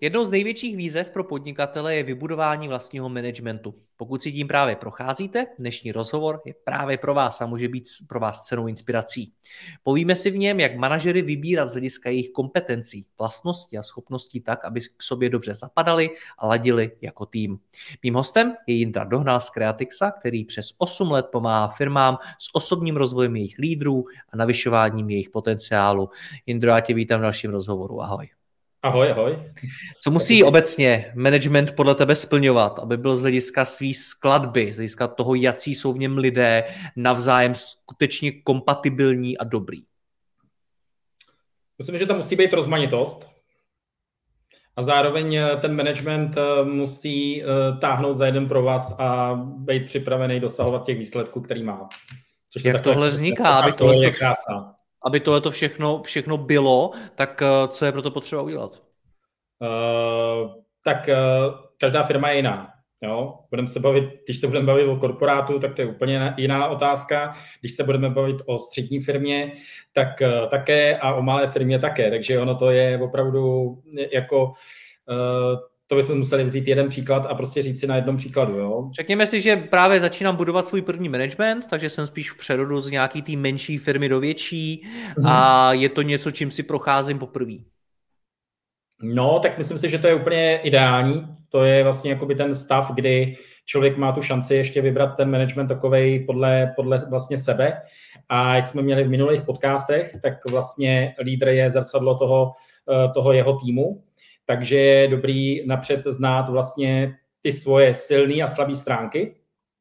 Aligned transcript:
Jednou 0.00 0.24
z 0.24 0.30
největších 0.30 0.76
výzev 0.76 1.10
pro 1.10 1.24
podnikatele 1.24 1.94
je 1.94 2.02
vybudování 2.02 2.68
vlastního 2.68 3.08
managementu. 3.08 3.74
Pokud 3.96 4.22
si 4.22 4.32
tím 4.32 4.48
právě 4.48 4.76
procházíte, 4.76 5.46
dnešní 5.58 5.92
rozhovor 5.92 6.42
je 6.44 6.54
právě 6.64 6.98
pro 6.98 7.14
vás 7.14 7.40
a 7.40 7.46
může 7.46 7.68
být 7.68 7.84
pro 8.08 8.20
vás 8.20 8.44
cenou 8.44 8.66
inspirací. 8.66 9.32
Povíme 9.82 10.16
si 10.16 10.30
v 10.30 10.36
něm, 10.36 10.60
jak 10.60 10.76
manažery 10.76 11.22
vybírat 11.22 11.66
z 11.66 11.72
hlediska 11.72 12.10
jejich 12.10 12.30
kompetencí, 12.30 13.06
vlastností 13.18 13.78
a 13.78 13.82
schopností 13.82 14.40
tak, 14.40 14.64
aby 14.64 14.80
k 14.80 15.02
sobě 15.02 15.30
dobře 15.30 15.54
zapadali 15.54 16.10
a 16.38 16.46
ladili 16.46 16.90
jako 17.00 17.26
tým. 17.26 17.58
Mým 18.02 18.14
hostem 18.14 18.54
je 18.66 18.74
Jindra 18.74 19.04
Dohnal 19.04 19.40
z 19.40 19.50
Creatixa, 19.50 20.10
který 20.10 20.44
přes 20.44 20.74
8 20.78 21.10
let 21.10 21.26
pomáhá 21.32 21.68
firmám 21.68 22.18
s 22.38 22.54
osobním 22.54 22.96
rozvojem 22.96 23.36
jejich 23.36 23.58
lídrů 23.58 24.04
a 24.32 24.36
navyšováním 24.36 25.10
jejich 25.10 25.30
potenciálu. 25.30 26.08
Jindro, 26.46 26.70
já 26.70 26.80
tě 26.80 26.94
vítám 26.94 27.20
v 27.20 27.22
dalším 27.22 27.50
rozhovoru. 27.50 28.02
Ahoj. 28.02 28.37
Ahoj, 28.82 29.10
ahoj. 29.10 29.36
Co 30.02 30.10
musí 30.10 30.44
obecně 30.44 31.12
management 31.14 31.72
podle 31.76 31.94
tebe 31.94 32.14
splňovat, 32.14 32.78
aby 32.78 32.96
byl 32.96 33.16
z 33.16 33.20
hlediska 33.20 33.64
svý 33.64 33.94
skladby, 33.94 34.72
z 34.72 34.76
hlediska 34.76 35.08
toho, 35.08 35.34
jaký 35.34 35.74
jsou 35.74 35.92
v 35.92 35.98
něm 35.98 36.18
lidé 36.18 36.64
navzájem 36.96 37.54
skutečně 37.54 38.32
kompatibilní 38.42 39.38
a 39.38 39.44
dobrý? 39.44 39.82
Myslím, 41.78 41.98
že 41.98 42.06
tam 42.06 42.16
musí 42.16 42.36
být 42.36 42.52
rozmanitost 42.52 43.26
a 44.76 44.82
zároveň 44.82 45.34
eh, 45.34 45.56
ten 45.56 45.76
management 45.76 46.36
eh, 46.36 46.64
musí 46.64 47.42
eh, 47.42 47.46
táhnout 47.80 48.16
za 48.16 48.26
jeden 48.26 48.48
pro 48.48 48.62
vás 48.62 48.98
a 48.98 49.34
být 49.56 49.86
připravený 49.86 50.40
dosahovat 50.40 50.86
těch 50.86 50.98
výsledků, 50.98 51.40
který 51.40 51.62
má. 51.62 51.88
Což 52.52 52.64
Jak 52.64 52.82
tohle 52.82 53.10
vzniká? 53.10 53.58
Aby 53.58 53.72
tohle 53.72 54.10
krásná 54.10 54.77
aby 55.08 55.20
tohle 55.20 55.40
to 55.40 55.50
všechno, 55.50 56.02
všechno 56.02 56.36
bylo, 56.36 56.90
tak 57.14 57.42
eh, 57.42 57.68
co 57.68 57.84
je 57.84 57.92
pro 57.92 58.02
to 58.02 58.10
potřeba 58.10 58.42
udělat? 58.42 58.82
Uh, 59.60 60.50
tak 60.84 61.08
uh, 61.08 61.54
každá 61.80 62.02
firma 62.02 62.30
je 62.30 62.36
jiná. 62.36 62.68
Jo? 63.02 63.34
Budeme 63.50 63.68
se 63.68 63.80
bavit, 63.80 64.04
když 64.24 64.38
se 64.38 64.46
budeme 64.46 64.66
bavit 64.66 64.84
o 64.84 64.96
korporátu, 64.96 65.58
tak 65.58 65.74
to 65.74 65.82
je 65.82 65.88
úplně 65.88 66.34
jiná 66.36 66.68
otázka. 66.68 67.36
Když 67.60 67.74
se 67.74 67.84
budeme 67.84 68.10
bavit 68.10 68.36
o 68.46 68.58
střední 68.58 69.00
firmě, 69.00 69.52
tak 69.92 70.08
uh, 70.20 70.48
také 70.48 70.98
a 70.98 71.14
o 71.14 71.22
malé 71.22 71.48
firmě 71.48 71.78
také. 71.78 72.10
Takže 72.10 72.38
ono 72.38 72.54
to 72.54 72.70
je 72.70 73.00
opravdu 73.02 73.74
jako 74.12 74.44
uh, 74.44 75.58
to 75.88 75.96
bychom 75.96 76.18
museli 76.18 76.44
vzít 76.44 76.68
jeden 76.68 76.88
příklad 76.88 77.26
a 77.26 77.34
prostě 77.34 77.62
říct 77.62 77.80
si 77.80 77.86
na 77.86 77.96
jednom 77.96 78.16
příkladu. 78.16 78.56
Jo? 78.56 78.90
Řekněme 78.92 79.26
si, 79.26 79.40
že 79.40 79.56
právě 79.56 80.00
začínám 80.00 80.36
budovat 80.36 80.66
svůj 80.66 80.82
první 80.82 81.08
management, 81.08 81.66
takže 81.66 81.90
jsem 81.90 82.06
spíš 82.06 82.30
v 82.30 82.38
přerodu 82.38 82.80
z 82.80 82.90
nějaký 82.90 83.22
té 83.22 83.32
menší 83.36 83.78
firmy 83.78 84.08
do 84.08 84.20
větší 84.20 84.86
mm. 85.18 85.26
a 85.26 85.72
je 85.72 85.88
to 85.88 86.02
něco, 86.02 86.30
čím 86.30 86.50
si 86.50 86.62
procházím 86.62 87.18
poprvé. 87.18 87.52
No, 89.02 89.38
tak 89.38 89.58
myslím 89.58 89.78
si, 89.78 89.90
že 89.90 89.98
to 89.98 90.06
je 90.06 90.14
úplně 90.14 90.60
ideální. 90.62 91.26
To 91.50 91.64
je 91.64 91.84
vlastně 91.84 92.10
jakoby 92.10 92.34
ten 92.34 92.54
stav, 92.54 92.90
kdy 92.94 93.36
člověk 93.66 93.96
má 93.96 94.12
tu 94.12 94.22
šanci 94.22 94.54
ještě 94.54 94.80
vybrat 94.80 95.16
ten 95.16 95.30
management 95.30 95.68
takovej 95.68 96.24
podle, 96.24 96.72
podle 96.76 96.98
vlastně 97.10 97.38
sebe. 97.38 97.82
A 98.28 98.54
jak 98.54 98.66
jsme 98.66 98.82
měli 98.82 99.04
v 99.04 99.10
minulých 99.10 99.42
podcastech, 99.42 100.16
tak 100.22 100.34
vlastně 100.50 101.14
lídr 101.22 101.48
je 101.48 101.70
zrcadlo 101.70 102.18
toho, 102.18 102.52
eh, 102.90 103.08
toho 103.14 103.32
jeho 103.32 103.58
týmu 103.58 104.02
takže 104.50 104.76
je 104.76 105.08
dobrý 105.08 105.66
napřed 105.66 106.04
znát 106.04 106.48
vlastně 106.48 107.16
ty 107.40 107.52
svoje 107.52 107.94
silné 107.94 108.42
a 108.42 108.46
slabé 108.46 108.74
stránky, 108.74 109.34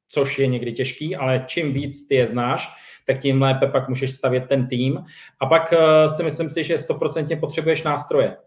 což 0.10 0.40
je 0.40 0.48
někdy 0.48 0.72
těžký, 0.74 1.16
ale 1.16 1.44
čím 1.48 1.74
víc 1.74 2.08
ty 2.08 2.16
je 2.16 2.28
znáš, 2.28 2.70
tak 3.08 3.20
tím 3.20 3.42
lépe 3.42 3.68
pak 3.68 3.90
můžeš 3.90 4.12
stavět 4.12 4.46
ten 4.48 4.68
tým. 4.68 5.04
A 5.40 5.46
pak 5.46 5.74
uh, 5.74 6.16
si 6.16 6.24
myslím 6.24 6.50
si, 6.50 6.64
že 6.64 6.76
100% 6.76 7.40
potřebuješ 7.40 7.84
nástroje. 7.84 8.38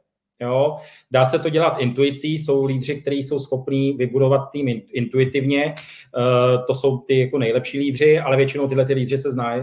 Jo? 0.41 0.77
Dá 1.11 1.27
se 1.27 1.39
to 1.39 1.49
dělat 1.49 1.79
intuicí, 1.79 2.39
jsou 2.39 2.65
lídři, 2.65 3.01
kteří 3.01 3.23
jsou 3.23 3.41
schopní 3.41 3.93
vybudovat 3.93 4.51
tým 4.53 4.83
intuitivně, 4.93 5.75
uh, 5.75 6.67
to 6.67 6.75
jsou 6.75 6.99
ty 6.99 7.21
jako 7.21 7.39
nejlepší 7.39 7.79
lídři, 7.79 8.19
ale 8.19 8.37
většinou 8.37 8.69
tyhle 8.69 8.85
ty 8.85 8.95
lídři 8.95 9.19
se 9.19 9.31
znají 9.31 9.63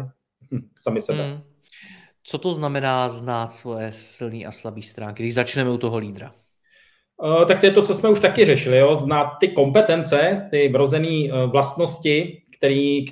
hm, 0.52 0.68
sami 0.78 1.02
sebe. 1.02 1.24
Hmm. 1.24 1.42
Co 2.24 2.38
to 2.38 2.54
znamená 2.54 3.10
znát 3.10 3.54
svoje 3.54 3.92
silné 3.92 4.46
a 4.46 4.52
slabé 4.52 4.82
stránky, 4.82 5.24
když 5.24 5.34
začneme 5.34 5.70
u 5.70 5.78
toho 5.78 5.98
lídra? 5.98 6.34
Eh, 7.24 7.46
tak 7.46 7.60
to 7.60 7.66
je 7.66 7.72
to, 7.72 7.82
co 7.82 7.96
jsme 7.96 8.10
už 8.10 8.20
taky 8.20 8.46
řešili, 8.46 8.78
jo? 8.78 8.96
znát 8.96 9.26
ty 9.40 9.48
kompetence, 9.48 10.48
ty 10.52 10.70
vrozené 10.70 11.08
eh, 11.08 11.46
vlastnosti, 11.46 12.42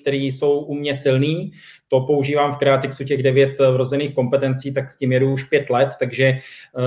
které 0.02 0.16
jsou 0.16 0.60
u 0.60 0.76
mě 0.76 0.96
silný. 0.96 1.52
To 1.88 2.02
používám 2.02 2.54
v 2.54 2.58
Creatixu 2.58 3.04
těch 3.04 3.24
devět 3.24 3.60
eh, 3.60 3.72
vrozených 3.72 4.16
kompetencí, 4.16 4.74
tak 4.74 4.90
s 4.90 4.98
tím 4.98 5.12
jedu 5.12 5.34
už 5.34 5.44
pět 5.44 5.70
let, 5.70 5.90
takže 6.00 6.40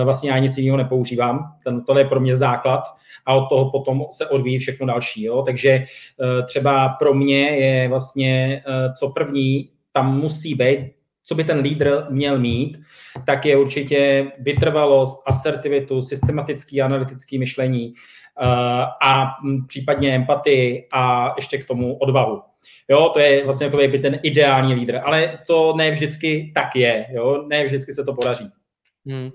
vlastně 0.04 0.30
já 0.30 0.38
nic 0.38 0.58
jiného 0.58 0.76
nepoužívám. 0.76 1.44
Ten, 1.64 1.84
to 1.84 1.98
je 1.98 2.04
pro 2.04 2.20
mě 2.20 2.36
základ 2.36 2.80
a 3.26 3.34
od 3.34 3.48
toho 3.48 3.70
potom 3.70 4.04
se 4.10 4.26
odvíjí 4.26 4.58
všechno 4.58 4.86
další. 4.86 5.24
Jo? 5.24 5.42
Takže 5.42 5.84
třeba 6.46 6.88
pro 6.88 7.14
mě 7.14 7.48
je 7.48 7.88
vlastně 7.88 8.62
co 8.98 9.10
první, 9.10 9.70
tam 9.92 10.20
musí 10.20 10.54
být 10.54 10.97
co 11.28 11.34
by 11.34 11.44
ten 11.44 11.58
lídr 11.58 12.06
měl 12.10 12.38
mít, 12.38 12.78
tak 13.26 13.44
je 13.44 13.56
určitě 13.56 14.30
vytrvalost, 14.38 15.22
asertivitu, 15.26 16.02
systematický 16.02 16.82
analytický 16.82 17.38
myšlení 17.38 17.88
uh, 17.88 18.46
a 19.02 19.34
případně 19.68 20.14
empatii 20.14 20.88
a 20.92 21.34
ještě 21.36 21.58
k 21.58 21.66
tomu 21.66 21.96
odvahu. 21.98 22.40
Jo, 22.90 23.08
to 23.12 23.18
je 23.18 23.44
vlastně 23.44 23.64
jako 23.64 23.76
by 23.76 23.98
ten 23.98 24.18
ideální 24.22 24.74
lídr, 24.74 25.00
ale 25.04 25.38
to 25.46 25.74
ne 25.76 25.90
vždycky 25.90 26.52
tak 26.54 26.76
je, 26.76 27.06
jo, 27.10 27.44
ne 27.48 27.64
vždycky 27.64 27.92
se 27.92 28.04
to 28.04 28.14
podaří. 28.14 28.48
Hmm. 29.06 29.30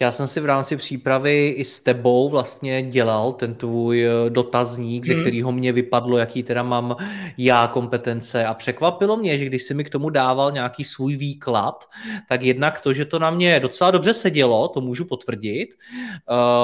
Já 0.00 0.12
jsem 0.12 0.26
si 0.26 0.40
v 0.40 0.46
rámci 0.46 0.76
přípravy 0.76 1.48
i 1.48 1.64
s 1.64 1.80
tebou 1.80 2.28
vlastně 2.28 2.82
dělal 2.82 3.32
ten 3.32 3.54
tvůj 3.54 4.06
eh, 4.06 4.10
dotazník, 4.30 5.06
hmm. 5.06 5.16
ze 5.16 5.20
kterého 5.20 5.52
mě 5.52 5.72
vypadlo, 5.72 6.18
jaký 6.18 6.42
teda 6.42 6.62
mám 6.62 6.96
já 7.38 7.66
kompetence 7.66 8.46
a 8.46 8.54
překvapilo 8.54 9.16
mě, 9.16 9.38
že 9.38 9.44
když 9.44 9.62
si 9.62 9.74
mi 9.74 9.84
k 9.84 9.90
tomu 9.90 10.10
dával 10.10 10.52
nějaký 10.52 10.84
svůj 10.84 11.16
výklad, 11.16 11.84
tak 12.28 12.42
jednak 12.42 12.80
to, 12.80 12.92
že 12.92 13.04
to 13.04 13.18
na 13.18 13.30
mě 13.30 13.60
docela 13.60 13.90
dobře 13.90 14.14
sedělo, 14.14 14.68
to 14.68 14.80
můžu 14.80 15.04
potvrdit, 15.04 15.68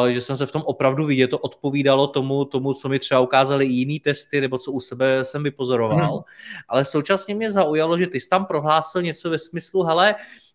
uh, 0.03 0.09
že 0.09 0.21
jsem 0.21 0.37
se 0.37 0.47
v 0.47 0.53
tom 0.53 0.63
opravdu 0.65 1.07
vidět, 1.07 1.29
to 1.29 1.39
odpovídalo 1.39 2.07
tomu, 2.07 2.45
tomu, 2.45 2.75
co 2.75 2.89
mi 2.89 2.99
třeba 2.99 3.21
ukázali 3.21 3.67
jiný 3.67 4.01
testy, 4.01 4.41
nebo 4.41 4.59
co 4.59 4.73
u 4.73 4.81
sebe 4.81 5.25
jsem 5.25 5.43
vypozoroval, 5.43 6.13
hmm. 6.13 6.23
ale 6.69 6.85
současně 6.85 7.35
mě 7.35 7.51
zaujalo, 7.51 7.99
že 7.99 8.07
ty 8.07 8.21
jsi 8.21 8.29
tam 8.29 8.47
prohlásil 8.47 9.03
něco 9.03 9.31
ve 9.31 9.39
smyslu, 9.39 9.83
hele, 9.83 10.15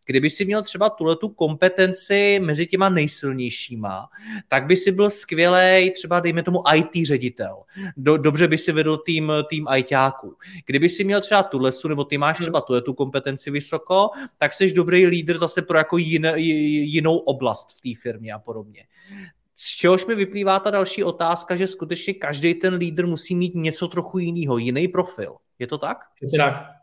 Kdyby 0.10 0.30
si 0.30 0.46
měl 0.46 0.62
třeba 0.62 0.90
tuhle 0.90 1.16
tu 1.16 1.30
kompetenci 1.30 2.40
mezi 2.40 2.68
těma 2.68 2.90
nejsilnějšíma, 2.90 4.10
tak 4.48 4.66
by 4.66 4.78
si 4.78 4.92
byl 4.92 5.10
skvělý 5.10 5.92
třeba 5.92 6.20
dejme 6.20 6.44
tomu 6.44 6.64
IT 6.76 7.08
ředitel. 7.08 7.64
Do, 7.98 8.18
dobře 8.18 8.48
by 8.48 8.58
si 8.58 8.72
vedl 8.72 8.98
tým, 8.98 9.32
tým 9.50 9.68
ITáků. 9.78 10.36
Kdyby 10.66 10.90
si 10.90 11.04
měl 11.04 11.22
třeba 11.22 11.44
tuhle 11.44 11.72
nebo 11.88 12.04
ty 12.04 12.18
máš 12.18 12.38
hmm. 12.38 12.44
třeba 12.44 12.62
tuhle 12.62 12.82
tu 12.82 12.94
kompetenci 12.94 13.52
vysoko, 13.52 14.10
tak 14.38 14.54
jsi 14.54 14.74
dobrý 14.74 15.06
lídr 15.08 15.38
zase 15.38 15.62
pro 15.62 15.78
jako 15.78 15.98
jin, 15.98 16.28
jinou 16.36 17.18
oblast 17.18 17.78
v 17.78 17.82
té 17.82 18.02
firmě 18.02 18.34
a 18.34 18.40
podobně. 18.40 18.84
Z 19.56 19.76
čehož 19.76 20.06
mi 20.06 20.16
vyplývá 20.16 20.60
ta 20.60 20.72
další 20.72 21.04
otázka, 21.04 21.56
že 21.56 21.68
skutečně 21.68 22.14
každý 22.14 22.54
ten 22.54 22.74
lídr 22.74 23.08
musí 23.08 23.36
mít 23.36 23.56
něco 23.56 23.88
trochu 23.88 24.20
jiného, 24.20 24.58
jiný 24.58 24.88
profil. 24.88 25.36
Je 25.60 25.68
to 25.68 25.78
tak? 25.78 25.98
Přesně 26.16 26.40
tak. 26.40 26.79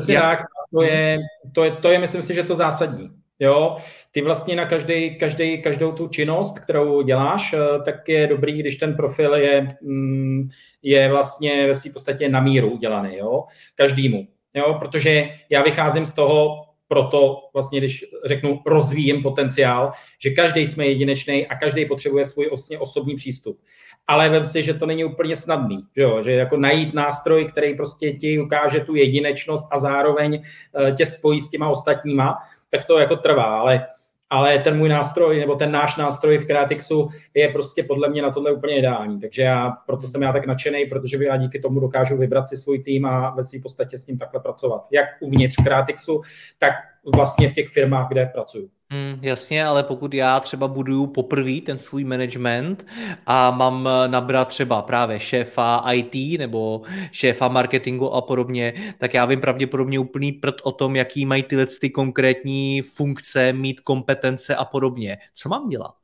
Přesně 0.00 0.14
Jak? 0.14 0.38
tak. 0.38 0.46
To 0.72 0.82
je, 0.82 1.18
to, 1.52 1.64
je, 1.64 1.70
to 1.70 1.88
je, 1.88 1.98
myslím 1.98 2.22
si, 2.22 2.34
že 2.34 2.42
to 2.42 2.54
zásadní. 2.54 3.10
Jo, 3.40 3.76
ty 4.12 4.22
vlastně 4.22 4.56
na 4.56 4.66
každý, 4.66 5.18
každý, 5.18 5.62
každou 5.62 5.92
tu 5.92 6.08
činnost, 6.08 6.58
kterou 6.58 7.02
děláš, 7.02 7.52
eh, 7.52 7.82
tak 7.84 8.08
je 8.08 8.26
dobrý, 8.26 8.58
když 8.58 8.76
ten 8.76 8.96
profil 8.96 9.34
je, 9.34 9.68
mm, 9.82 10.48
je 10.82 11.08
vlastně 11.08 11.66
ve 11.66 11.74
své 11.74 11.90
podstatě 11.92 12.28
na 12.28 12.40
míru 12.40 12.70
udělaný, 12.70 13.16
jo, 13.16 13.44
každému. 13.74 14.26
Jo, 14.54 14.76
protože 14.78 15.30
já 15.50 15.62
vycházím 15.62 16.06
z 16.06 16.12
toho, 16.12 16.64
proto 16.88 17.36
vlastně, 17.54 17.80
když 17.80 18.04
řeknu 18.24 18.60
rozvíjím 18.66 19.22
potenciál, 19.22 19.90
že 20.18 20.30
každý 20.30 20.66
jsme 20.66 20.86
jedinečný 20.86 21.46
a 21.46 21.56
každý 21.56 21.86
potřebuje 21.86 22.24
svůj 22.26 22.50
osobní 22.78 23.14
přístup. 23.14 23.60
Ale 24.08 24.28
vem 24.28 24.44
si, 24.44 24.62
že 24.62 24.74
to 24.74 24.86
není 24.86 25.04
úplně 25.04 25.36
snadný, 25.36 25.78
že, 25.96 26.02
jo? 26.02 26.22
že 26.22 26.32
jako 26.32 26.56
najít 26.56 26.94
nástroj, 26.94 27.44
který 27.44 27.74
prostě 27.74 28.12
ti 28.12 28.40
ukáže 28.40 28.80
tu 28.80 28.94
jedinečnost 28.94 29.68
a 29.70 29.78
zároveň 29.78 30.42
eh, 30.42 30.92
tě 30.92 31.06
spojí 31.06 31.40
s 31.40 31.50
těma 31.50 31.68
ostatníma, 31.68 32.38
tak 32.70 32.84
to 32.84 32.98
jako 32.98 33.16
trvá, 33.16 33.60
ale 33.60 33.86
ale 34.30 34.58
ten 34.58 34.76
můj 34.76 34.88
nástroj, 34.88 35.40
nebo 35.40 35.54
ten 35.54 35.72
náš 35.72 35.96
nástroj 35.96 36.38
v 36.38 36.46
Creatixu 36.46 37.08
je 37.34 37.48
prostě 37.48 37.82
podle 37.82 38.08
mě 38.08 38.22
na 38.22 38.30
tohle 38.30 38.52
úplně 38.52 38.78
ideální. 38.78 39.20
Takže 39.20 39.42
já, 39.42 39.70
proto 39.70 40.06
jsem 40.06 40.22
já 40.22 40.32
tak 40.32 40.46
nadšený, 40.46 40.86
protože 40.86 41.24
já 41.24 41.36
díky 41.36 41.58
tomu 41.58 41.80
dokážu 41.80 42.16
vybrat 42.16 42.48
si 42.48 42.56
svůj 42.56 42.78
tým 42.78 43.06
a 43.06 43.30
ve 43.30 43.44
své 43.44 43.60
podstatě 43.62 43.98
s 43.98 44.06
ním 44.06 44.18
takhle 44.18 44.40
pracovat. 44.40 44.86
Jak 44.90 45.04
uvnitř 45.20 45.56
Creatixu, 45.64 46.20
tak 46.58 46.72
vlastně 47.14 47.48
v 47.48 47.52
těch 47.52 47.68
firmách, 47.68 48.08
kde 48.08 48.26
pracuju. 48.26 48.68
Hmm, 48.90 49.18
jasně, 49.22 49.64
ale 49.64 49.82
pokud 49.82 50.14
já 50.14 50.40
třeba 50.40 50.68
buduju 50.68 51.06
poprvé 51.06 51.60
ten 51.66 51.78
svůj 51.78 52.04
management 52.04 52.86
a 53.26 53.50
mám 53.50 53.88
eh, 53.88 54.08
nabrat 54.08 54.48
třeba 54.48 54.82
právě 54.82 55.20
šéfa 55.20 55.84
IT 55.92 56.38
nebo 56.38 56.82
šéfa 57.12 57.48
marketingu 57.48 58.14
a 58.14 58.20
podobně, 58.22 58.72
tak 58.98 59.14
já 59.14 59.24
vím 59.24 59.40
pravděpodobně 59.40 59.98
úplný 59.98 60.32
prd 60.32 60.60
o 60.62 60.72
tom, 60.72 60.96
jaký 60.96 61.26
mají 61.26 61.42
tyhle 61.42 61.66
ty 61.80 61.90
konkrétní 61.90 62.82
funkce, 62.82 63.52
mít 63.52 63.80
kompetence 63.80 64.56
a 64.56 64.64
podobně. 64.64 65.18
Co 65.34 65.48
mám 65.48 65.68
dělat? 65.68 65.94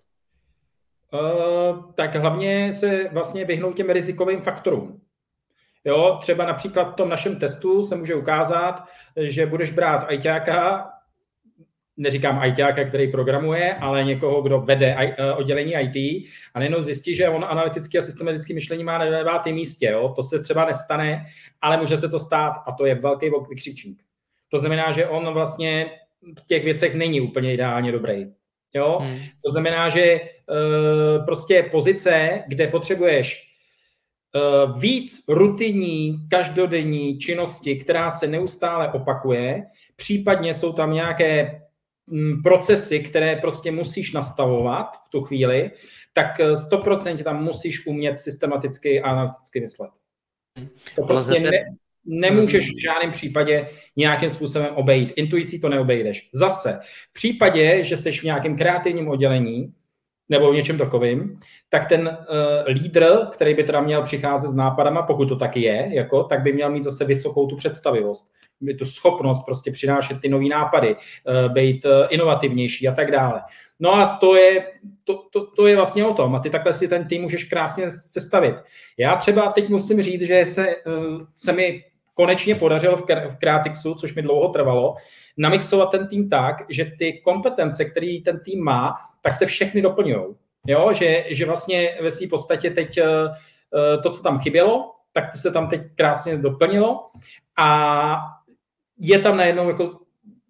Uh, 1.13 1.93
tak 1.95 2.15
hlavně 2.15 2.73
se 2.73 3.09
vlastně 3.13 3.45
vyhnout 3.45 3.77
těm 3.77 3.91
rizikovým 3.91 4.41
faktorům. 4.41 5.01
Jo, 5.85 6.19
třeba 6.21 6.47
například 6.47 6.85
v 6.85 6.95
tom 6.95 7.09
našem 7.09 7.39
testu 7.39 7.83
se 7.83 7.97
může 7.97 8.15
ukázat, 8.15 8.85
že 9.17 9.47
budeš 9.47 9.71
brát 9.71 10.07
ITáka, 10.11 10.94
neříkám 11.97 12.45
ITáka, 12.45 12.85
který 12.85 13.13
programuje, 13.13 13.75
ale 13.75 14.05
někoho, 14.05 14.43
kdo 14.43 14.61
vede 14.61 14.97
eh, 14.99 15.33
oddělení 15.33 15.75
IT 15.75 16.27
a 16.55 16.59
nejenom 16.59 16.83
zjistí, 16.83 17.15
že 17.15 17.29
on 17.29 17.45
analytický 17.45 17.99
a 17.99 18.03
systematický 18.03 18.55
myšlení 18.55 18.85
má 18.85 18.99
na 18.99 19.05
devátém 19.05 19.55
místě. 19.55 19.87
Jo? 19.87 20.13
To 20.17 20.23
se 20.23 20.43
třeba 20.43 20.65
nestane, 20.65 21.25
ale 21.61 21.77
může 21.77 21.99
se 21.99 22.09
to 22.09 22.19
stát 22.19 22.53
a 22.67 22.73
to 22.73 22.87
je 22.87 22.95
velký 22.95 23.31
vykřičník. 23.49 24.03
To 24.51 24.59
znamená, 24.59 24.93
že 24.93 25.07
on 25.07 25.33
vlastně 25.33 25.91
v 26.39 26.47
těch 26.47 26.65
věcech 26.65 26.95
není 26.95 27.21
úplně 27.21 27.55
ideálně 27.55 27.93
dobrý. 27.93 28.27
Jo? 28.75 28.99
Hmm. 29.03 29.19
To 29.45 29.51
znamená, 29.51 29.89
že 29.89 30.21
uh, 30.21 31.25
prostě 31.25 31.63
pozice, 31.63 32.43
kde 32.49 32.67
potřebuješ 32.67 33.51
uh, 34.35 34.81
víc 34.81 35.25
rutinní, 35.29 36.19
každodenní 36.31 37.19
činnosti, 37.19 37.77
která 37.77 38.11
se 38.11 38.27
neustále 38.27 38.93
opakuje, 38.93 39.65
případně 39.97 40.55
jsou 40.55 40.73
tam 40.73 40.93
nějaké 40.93 41.61
procesy, 42.43 43.01
které 43.01 43.37
prostě 43.37 43.73
musíš 43.73 44.13
nastavovat 44.13 44.87
v 45.07 45.09
tu 45.11 45.21
chvíli, 45.21 45.71
tak 46.13 46.39
100% 46.39 47.17
eh, 47.21 47.25
tam 47.25 47.45
musíš 47.45 47.87
umět 47.87 48.19
systematicky 48.19 49.03
a 49.03 49.11
analyticky 49.11 49.61
myslet. 49.61 49.91
To 50.97 51.03
prostě 51.03 51.41
ne, 51.41 51.51
nemůžeš 52.05 52.71
v 52.71 52.83
žádném 52.83 53.13
případě 53.13 53.69
nějakým 53.97 54.31
způsobem 54.31 54.69
obejít. 54.75 55.13
Intuicí 55.17 55.61
to 55.61 55.69
neobejdeš. 55.69 56.31
Zase, 56.35 56.81
v 57.11 57.13
případě, 57.13 57.85
že 57.85 57.97
jsi 57.97 58.13
v 58.13 58.23
nějakém 58.23 58.57
kreativním 58.57 59.09
oddělení, 59.09 59.73
nebo 60.29 60.53
v 60.53 60.55
něčem 60.55 60.79
takovým, 60.79 61.41
tak 61.69 61.89
ten 61.89 62.09
uh, 62.09 62.75
lídr, 62.75 63.27
který 63.33 63.55
by 63.55 63.65
teda 63.65 63.81
měl 63.81 64.03
přicházet 64.03 64.49
s 64.49 64.55
nápadama, 64.55 65.03
pokud 65.03 65.29
to 65.29 65.37
taky 65.37 65.61
je, 65.61 65.89
jako, 65.93 66.25
tak 66.25 66.43
by 66.43 66.53
měl 66.53 66.71
mít 66.71 66.85
zase 66.85 67.05
vysokou 67.05 67.47
tu 67.47 67.57
představivost 67.57 68.34
tu 68.79 68.85
schopnost 68.85 69.45
prostě 69.45 69.71
přinášet 69.71 70.21
ty 70.21 70.29
nové 70.29 70.49
nápady, 70.49 70.97
eh, 70.97 71.49
být 71.49 71.87
eh, 71.87 72.07
inovativnější 72.11 72.89
a 72.89 72.95
tak 72.95 73.11
dále. 73.11 73.43
No 73.81 73.95
a 73.95 74.17
to 74.17 74.37
je, 74.37 74.71
to, 75.05 75.23
to, 75.33 75.47
to 75.47 75.67
je 75.67 75.77
vlastně 75.77 76.05
o 76.05 76.15
tom 76.15 76.35
a 76.35 76.39
ty 76.39 76.51
takhle 76.51 76.75
si 76.75 76.89
ten 76.89 77.09
tým 77.09 77.23
můžeš 77.23 77.45
krásně 77.45 77.91
sestavit. 77.91 78.55
Já 78.99 79.17
třeba 79.17 79.53
teď 79.53 79.69
musím 79.69 80.03
říct, 80.03 80.23
že 80.23 80.47
se, 80.47 80.69
eh, 80.69 80.81
se 81.35 81.53
mi 81.53 81.85
konečně 82.15 82.55
podařilo 82.55 82.97
v 82.97 83.07
Creatixu, 83.39 83.95
což 83.95 84.15
mi 84.15 84.23
dlouho 84.23 84.49
trvalo, 84.49 84.95
namixovat 85.37 85.91
ten 85.91 86.09
tým 86.09 86.31
tak, 86.31 86.57
že 86.69 86.93
ty 86.99 87.21
kompetence, 87.25 87.85
které 87.85 88.19
ten 88.25 88.41
tým 88.41 88.65
má, 88.65 88.95
tak 89.23 89.37
se 89.37 89.47
všechny 89.47 89.83
doplňují. 89.83 90.25
Jo, 90.67 90.93
že, 90.93 91.25
že 91.29 91.47
vlastně 91.47 91.99
ve 92.03 92.11
své 92.11 92.27
podstatě 92.29 92.71
teď 92.71 92.99
to, 94.03 94.11
co 94.11 94.23
tam 94.23 94.39
chybělo, 94.39 94.95
tak 95.13 95.33
to 95.33 95.39
se 95.39 95.51
tam 95.51 95.69
teď 95.69 95.81
krásně 95.95 96.37
doplnilo 96.37 97.07
a 97.59 98.17
je 98.99 99.19
tam 99.19 99.37
najednou 99.37 99.69
jako, 99.69 100.01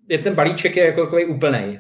je 0.09 0.19
ten 0.19 0.35
balíček 0.35 0.77
je 0.77 0.87
jako 0.87 1.05
takový 1.05 1.25
úplný. 1.25 1.79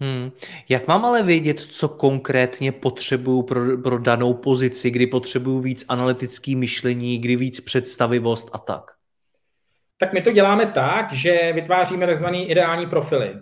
Hmm. 0.00 0.30
Jak 0.68 0.88
mám 0.88 1.04
ale 1.04 1.22
vědět, 1.22 1.60
co 1.60 1.88
konkrétně 1.88 2.72
potřebuju 2.72 3.42
pro, 3.42 3.78
pro 3.82 3.98
danou 3.98 4.34
pozici, 4.34 4.90
kdy 4.90 5.06
potřebuju 5.06 5.60
víc 5.60 5.84
analytický 5.88 6.56
myšlení, 6.56 7.18
kdy 7.18 7.36
víc 7.36 7.60
představivost 7.60 8.50
a 8.52 8.58
tak? 8.58 8.82
Tak 9.98 10.12
my 10.12 10.22
to 10.22 10.32
děláme 10.32 10.66
tak, 10.66 11.12
že 11.12 11.52
vytváříme 11.52 12.14
tzv. 12.14 12.26
ideální 12.32 12.86
profily. 12.86 13.34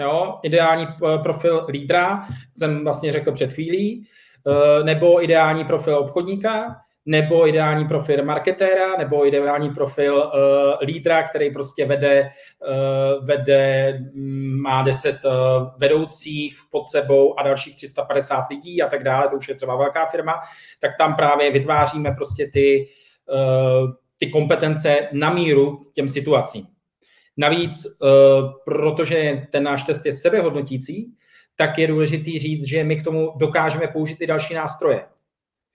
Jo? 0.00 0.38
Ideální 0.42 0.86
eh, 0.86 1.18
profil 1.18 1.66
lídra, 1.68 2.26
jsem 2.56 2.84
vlastně 2.84 3.12
řekl 3.12 3.32
před 3.32 3.52
chvílí, 3.52 4.06
eh, 4.46 4.84
nebo 4.84 5.24
ideální 5.24 5.64
profil 5.64 5.98
obchodníka, 5.98 6.76
nebo 7.08 7.48
ideální 7.48 7.88
profil 7.88 8.24
marketéra, 8.24 8.96
nebo 8.96 9.26
ideální 9.26 9.70
profil 9.70 10.16
uh, 10.16 10.86
lídra, 10.86 11.22
který 11.22 11.50
prostě 11.50 11.86
vede, 11.86 12.30
uh, 12.68 13.26
vede 13.26 13.92
mm, 14.14 14.60
má 14.60 14.82
10 14.82 15.24
uh, 15.24 15.32
vedoucích 15.78 16.58
pod 16.70 16.86
sebou 16.86 17.38
a 17.38 17.42
dalších 17.42 17.76
350 17.76 18.44
lidí 18.50 18.82
a 18.82 18.88
tak 18.88 19.02
dále, 19.02 19.28
to 19.28 19.36
už 19.36 19.48
je 19.48 19.54
třeba 19.54 19.76
velká 19.76 20.06
firma, 20.06 20.34
tak 20.80 20.90
tam 20.98 21.14
právě 21.14 21.52
vytváříme 21.52 22.10
prostě 22.10 22.50
ty, 22.52 22.88
uh, 23.32 23.90
ty 24.18 24.30
kompetence 24.30 25.08
na 25.12 25.34
míru 25.34 25.80
těm 25.94 26.08
situacím. 26.08 26.64
Navíc, 27.36 27.86
uh, 27.86 28.08
protože 28.64 29.46
ten 29.52 29.62
náš 29.62 29.82
test 29.82 30.06
je 30.06 30.12
sebehodnotící, 30.12 31.14
tak 31.56 31.78
je 31.78 31.86
důležité 31.86 32.30
říct, 32.38 32.66
že 32.66 32.84
my 32.84 32.96
k 32.96 33.04
tomu 33.04 33.32
dokážeme 33.36 33.86
použít 33.86 34.20
i 34.20 34.26
další 34.26 34.54
nástroje. 34.54 35.04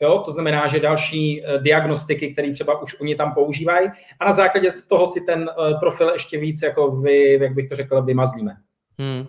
Jo? 0.02 0.22
To 0.26 0.32
znamená, 0.32 0.68
že 0.68 0.80
další 0.80 1.46
eh, 1.46 1.60
diagnostiky, 1.60 2.34
které 2.34 2.52
třeba 2.52 2.82
už 2.82 3.00
oni 3.00 3.16
tam 3.16 3.34
používají 3.34 3.90
a 4.20 4.26
na 4.26 4.34
základě 4.34 4.72
z 4.72 4.88
toho 4.88 5.08
si 5.08 5.22
ten 5.22 5.50
eh, 5.50 5.74
profil 5.80 6.10
ještě 6.10 6.38
víc, 6.38 6.62
jako 6.62 6.92
vy, 6.92 7.34
jak 7.42 7.54
bych 7.54 7.70
to 7.70 7.76
řekl, 7.76 8.02
vymazlíme. 8.02 8.56
Hmm. 9.00 9.28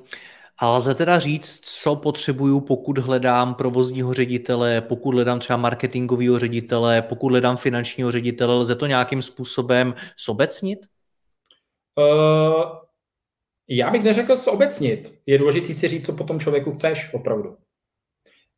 A 0.58 0.76
lze 0.76 0.94
teda 0.94 1.18
říct, 1.18 1.60
co 1.64 1.96
potřebuju, 1.96 2.60
pokud 2.60 2.98
hledám 2.98 3.54
provozního 3.54 4.14
ředitele, 4.14 4.80
pokud 4.80 5.14
hledám 5.14 5.38
třeba 5.38 5.56
marketingového 5.56 6.38
ředitele, 6.38 7.02
pokud 7.02 7.28
hledám 7.28 7.56
finančního 7.56 8.10
ředitele, 8.10 8.54
lze 8.54 8.74
to 8.74 8.86
nějakým 8.86 9.22
způsobem 9.22 9.94
sobecnit? 10.16 10.78
Uh, 11.98 12.62
já 13.68 13.90
bych 13.90 14.02
neřekl 14.02 14.36
sobecnit. 14.36 15.14
Je 15.26 15.38
důležité 15.38 15.74
si 15.74 15.88
říct, 15.88 16.06
co 16.06 16.12
po 16.12 16.24
tom 16.24 16.40
člověku 16.40 16.72
chceš 16.72 17.14
opravdu. 17.14 17.56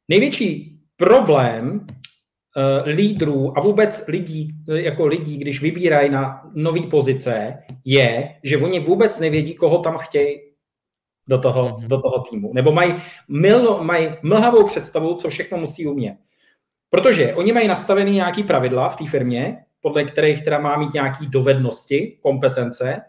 Největší 0.09 0.76
problém 0.97 1.87
uh, 1.87 2.89
lídrů 2.89 3.59
a 3.59 3.61
vůbec 3.61 4.05
lidí, 4.09 4.49
jako 4.69 5.07
lidí, 5.07 5.39
když 5.39 5.63
vybírají 5.63 6.11
na 6.11 6.51
nové 6.55 6.81
pozice, 6.81 7.55
je, 7.85 8.35
že 8.43 8.57
oni 8.57 8.81
vůbec 8.81 9.21
nevědí, 9.21 9.55
koho 9.55 9.79
tam 9.79 9.99
chtějí 9.99 10.37
do 11.29 11.39
toho, 11.39 11.69
mm-hmm. 11.69 11.87
do 11.87 12.01
toho 12.01 12.25
týmu. 12.31 12.51
Nebo 12.55 12.73
mají, 12.73 12.95
mil, 13.29 13.85
mají 13.85 14.09
mlhavou 14.23 14.67
představu, 14.67 15.15
co 15.15 15.29
všechno 15.29 15.59
musí 15.59 15.87
umět. 15.87 16.17
Protože 16.91 17.35
oni 17.35 17.53
mají 17.53 17.69
nastavený 17.69 18.13
nějaký 18.13 18.43
pravidla 18.43 18.89
v 18.89 18.97
té 18.97 19.07
firmě, 19.07 19.57
podle 19.81 20.05
kterých 20.05 20.45
teda 20.45 20.59
má 20.59 20.77
mít 20.77 20.95
nějaké 20.95 21.27
dovednosti, 21.27 22.19
kompetence, 22.23 23.01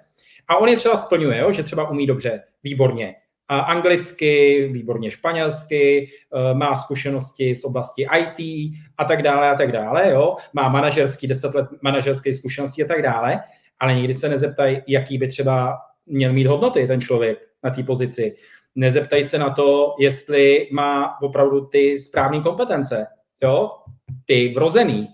a 0.48 0.58
on 0.58 0.70
je 0.70 0.77
třeba 0.77 0.98
splňuje, 0.98 1.39
jo, 1.39 1.51
že 1.51 1.63
třeba 1.63 1.89
umí 1.89 2.08
dobře, 2.08 2.44
výborně 2.63 3.15
anglicky, 3.56 4.68
výborně 4.72 5.12
španělsky, 5.12 6.10
eh, 6.10 6.54
má 6.54 6.75
zkušenosti 6.75 7.56
z 7.56 7.63
oblasti 7.63 8.08
IT 8.18 8.74
a 8.98 9.06
tak 9.06 9.22
dále 9.22 9.50
a 9.50 9.56
tak 9.56 9.72
dále, 9.72 10.10
jo? 10.10 10.36
má 10.54 10.70
manažerský, 10.70 11.27
deset 11.27 11.56
let 11.56 11.68
manažerské 11.82 12.34
zkušenosti 12.34 12.84
a 12.84 12.88
tak 12.88 13.01
dále, 13.01 13.39
ale 13.80 13.96
nikdy 13.96 14.13
se 14.13 14.30
nezeptají, 14.30 14.82
jaký 14.88 15.18
by 15.18 15.27
třeba 15.27 15.77
měl 16.06 16.34
mít 16.34 16.48
hodnoty 16.48 16.88
ten 16.88 17.01
člověk 17.01 17.38
na 17.63 17.70
té 17.70 17.84
pozici. 17.84 18.36
Nezeptají 18.75 19.24
se 19.24 19.38
na 19.38 19.50
to, 19.50 19.96
jestli 20.00 20.68
má 20.72 21.22
opravdu 21.22 21.66
ty 21.66 22.00
správné 22.00 22.39
kompetence, 22.39 23.06
jo? 23.44 23.72
ty 24.25 24.54
vrozený, 24.56 25.08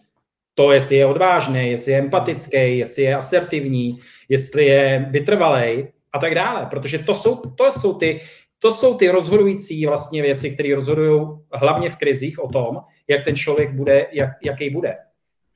to, 0.55 0.71
jestli 0.71 0.95
je 0.95 1.05
odvážný, 1.05 1.71
jestli 1.71 1.91
je 1.91 1.97
empatický, 1.97 2.77
jestli 2.77 3.03
je 3.03 3.15
asertivní, 3.15 3.99
jestli 4.29 4.65
je 4.65 5.05
vytrvalý, 5.09 5.87
a 6.13 6.19
tak 6.19 6.35
dále, 6.35 6.65
protože 6.65 6.99
to 6.99 7.15
jsou, 7.15 7.35
to 7.35 7.71
jsou 7.71 7.93
ty 7.93 8.21
to 8.63 8.71
jsou 8.71 8.93
ty 8.93 9.09
rozhodující 9.09 9.85
vlastně 9.85 10.21
věci, 10.21 10.51
které 10.51 10.75
rozhodují 10.75 11.21
hlavně 11.53 11.89
v 11.89 11.95
krizích 11.95 12.43
o 12.43 12.49
tom, 12.49 12.79
jak 13.07 13.25
ten 13.25 13.35
člověk 13.35 13.73
bude, 13.73 14.07
jak, 14.11 14.29
jaký 14.43 14.69
bude. 14.69 14.95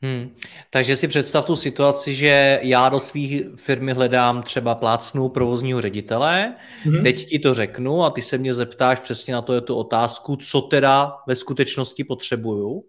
Hmm. 0.02 0.36
Takže 0.70 0.96
si 0.96 1.08
představ 1.08 1.46
tu 1.46 1.56
situaci, 1.56 2.16
že 2.16 2.60
já 2.64 2.90
do 2.90 3.00
svých 3.00 3.44
firmy 3.56 3.94
hledám 3.94 4.44
třeba 4.44 4.76
plácnu 4.76 5.30
provozního 5.30 5.82
ředitele, 5.82 6.56
hmm. 6.84 7.04
teď 7.04 7.30
ti 7.30 7.40
to 7.40 7.54
řeknu 7.54 8.04
a 8.04 8.10
ty 8.10 8.22
se 8.22 8.38
mě 8.38 8.54
zeptáš 8.54 9.00
přesně 9.00 9.34
na 9.34 9.42
to 9.42 9.54
je 9.54 9.62
tu 9.62 9.76
otázku, 9.76 10.36
co 10.36 10.62
teda 10.62 11.14
ve 11.28 11.36
skutečnosti 11.36 12.04
potřebuju. 12.04 12.84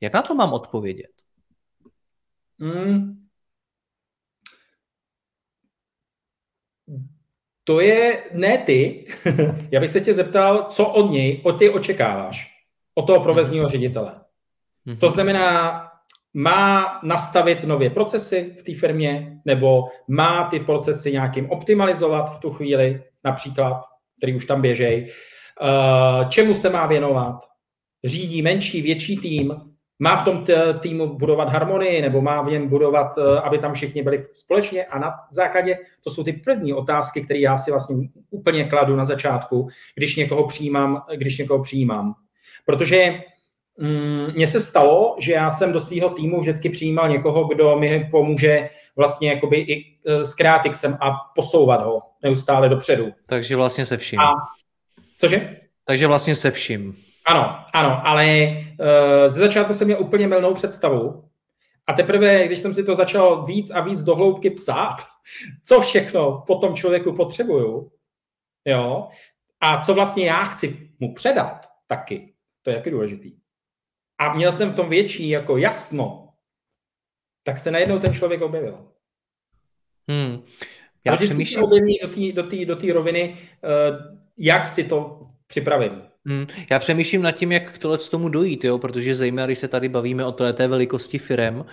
Jak 0.00 0.12
na 0.12 0.22
to 0.22 0.34
mám 0.34 0.52
odpovědět? 0.52 1.10
Hmm. 2.60 3.25
To 7.68 7.80
je 7.80 8.22
ne 8.32 8.58
ty. 8.58 9.06
Já 9.70 9.80
bych 9.80 9.90
se 9.90 10.00
tě 10.00 10.14
zeptal, 10.14 10.64
co 10.68 10.86
od 10.88 11.10
něj, 11.10 11.40
od 11.42 11.52
ty 11.52 11.70
očekáváš, 11.70 12.50
od 12.94 13.02
toho 13.02 13.20
provozního 13.20 13.68
ředitele. 13.68 14.12
Hmm. 14.86 14.96
To 14.96 15.10
znamená, 15.10 15.82
má 16.34 17.00
nastavit 17.02 17.64
nové 17.64 17.90
procesy 17.90 18.56
v 18.60 18.62
té 18.62 18.74
firmě, 18.74 19.40
nebo 19.44 19.84
má 20.08 20.48
ty 20.50 20.60
procesy 20.60 21.12
nějakým 21.12 21.50
optimalizovat 21.50 22.36
v 22.36 22.40
tu 22.40 22.50
chvíli, 22.50 23.02
například, 23.24 23.82
který 24.18 24.34
už 24.34 24.46
tam 24.46 24.62
běžej, 24.62 25.10
eh, 25.62 26.26
čemu 26.28 26.54
se 26.54 26.70
má 26.70 26.86
věnovat, 26.86 27.40
řídí 28.04 28.42
menší, 28.42 28.82
větší 28.82 29.16
tým, 29.16 29.54
má 29.98 30.16
v 30.16 30.24
tom 30.24 30.44
týmu 30.80 31.18
budovat 31.18 31.48
harmonii, 31.48 32.02
nebo 32.02 32.20
má 32.20 32.42
v 32.42 32.50
něm 32.50 32.68
budovat, 32.68 33.18
eh, 33.18 33.40
aby 33.40 33.58
tam 33.58 33.72
všichni 33.72 34.02
byli 34.02 34.24
společně 34.34 34.84
a 34.84 34.98
na 34.98 35.14
základě, 35.30 35.78
to 36.04 36.10
jsou 36.10 36.24
ty 36.24 36.32
první 36.32 36.72
otázky, 36.72 37.22
které 37.22 37.40
já 37.40 37.58
si 37.58 37.70
vlastně 37.70 37.96
úplně 38.30 38.64
kladu 38.64 38.96
na 38.96 39.04
začátku, 39.04 39.68
když 39.94 40.16
někoho 40.16 40.46
přijímám, 40.46 41.02
když 41.16 41.38
někoho 41.38 41.62
přijímám. 41.62 42.14
Protože 42.64 43.20
Mm, 43.78 44.32
mně 44.34 44.46
se 44.46 44.60
stalo, 44.60 45.16
že 45.20 45.32
já 45.32 45.50
jsem 45.50 45.72
do 45.72 45.80
svého 45.80 46.10
týmu 46.10 46.40
vždycky 46.40 46.68
přijímal 46.68 47.08
někoho, 47.08 47.44
kdo 47.44 47.78
mi 47.78 48.08
pomůže 48.10 48.68
vlastně 48.96 49.30
jakoby 49.30 49.56
i 49.56 49.84
e, 50.06 50.24
s 50.24 50.34
kreatixem 50.34 50.98
a 51.00 51.10
posouvat 51.34 51.84
ho 51.84 52.02
neustále 52.22 52.68
dopředu. 52.68 53.12
Takže 53.26 53.56
vlastně 53.56 53.86
se 53.86 53.96
vším. 53.96 54.20
A, 54.20 54.32
cože? 55.16 55.56
Takže 55.84 56.06
vlastně 56.06 56.34
se 56.34 56.50
vším. 56.50 56.96
Ano, 57.26 57.64
ano, 57.72 58.06
ale 58.06 58.48
uh, 58.48 59.28
ze 59.28 59.40
začátku 59.40 59.74
jsem 59.74 59.86
měl 59.86 60.02
úplně 60.02 60.28
milnou 60.28 60.54
představu 60.54 61.28
a 61.86 61.92
teprve, 61.92 62.46
když 62.46 62.58
jsem 62.58 62.74
si 62.74 62.84
to 62.84 62.96
začal 62.96 63.44
víc 63.44 63.70
a 63.70 63.80
víc 63.80 64.02
dohloubky 64.02 64.50
psát, 64.50 64.96
co 65.64 65.80
všechno 65.80 66.44
po 66.46 66.54
tom 66.54 66.74
člověku 66.74 67.12
potřebuju, 67.12 67.92
jo, 68.64 69.08
a 69.60 69.82
co 69.82 69.94
vlastně 69.94 70.26
já 70.26 70.44
chci 70.44 70.90
mu 71.00 71.14
předat 71.14 71.66
taky, 71.86 72.34
to 72.62 72.70
je 72.70 72.76
taky 72.76 72.90
důležitý 72.90 73.36
a 74.18 74.34
měl 74.34 74.52
jsem 74.52 74.70
v 74.70 74.76
tom 74.76 74.88
větší 74.88 75.28
jako 75.28 75.56
jasno, 75.56 76.32
tak 77.42 77.58
se 77.58 77.70
najednou 77.70 77.98
ten 77.98 78.14
člověk 78.14 78.42
objevil. 78.42 78.92
Hmm. 80.08 80.42
Já 81.04 81.16
přemýšlím... 81.16 81.64
objeví 81.64 81.98
do 82.02 82.08
té 82.08 82.32
do 82.32 82.48
tý, 82.48 82.66
do 82.66 82.76
tý 82.76 82.92
roviny, 82.92 83.38
uh, 83.62 84.16
jak 84.36 84.68
si 84.68 84.84
to 84.84 85.26
připravím. 85.46 86.02
Hmm. 86.28 86.46
Já 86.70 86.78
přemýšlím 86.78 87.22
nad 87.22 87.32
tím, 87.32 87.52
jak 87.52 87.72
k 87.72 87.78
tohle 87.78 87.98
tomu 87.98 88.28
dojít, 88.28 88.64
jo? 88.64 88.78
protože 88.78 89.14
zejména, 89.14 89.46
když 89.46 89.58
se 89.58 89.68
tady 89.68 89.88
bavíme 89.88 90.24
o 90.24 90.32
té 90.32 90.68
velikosti 90.68 91.18
firem 91.18 91.64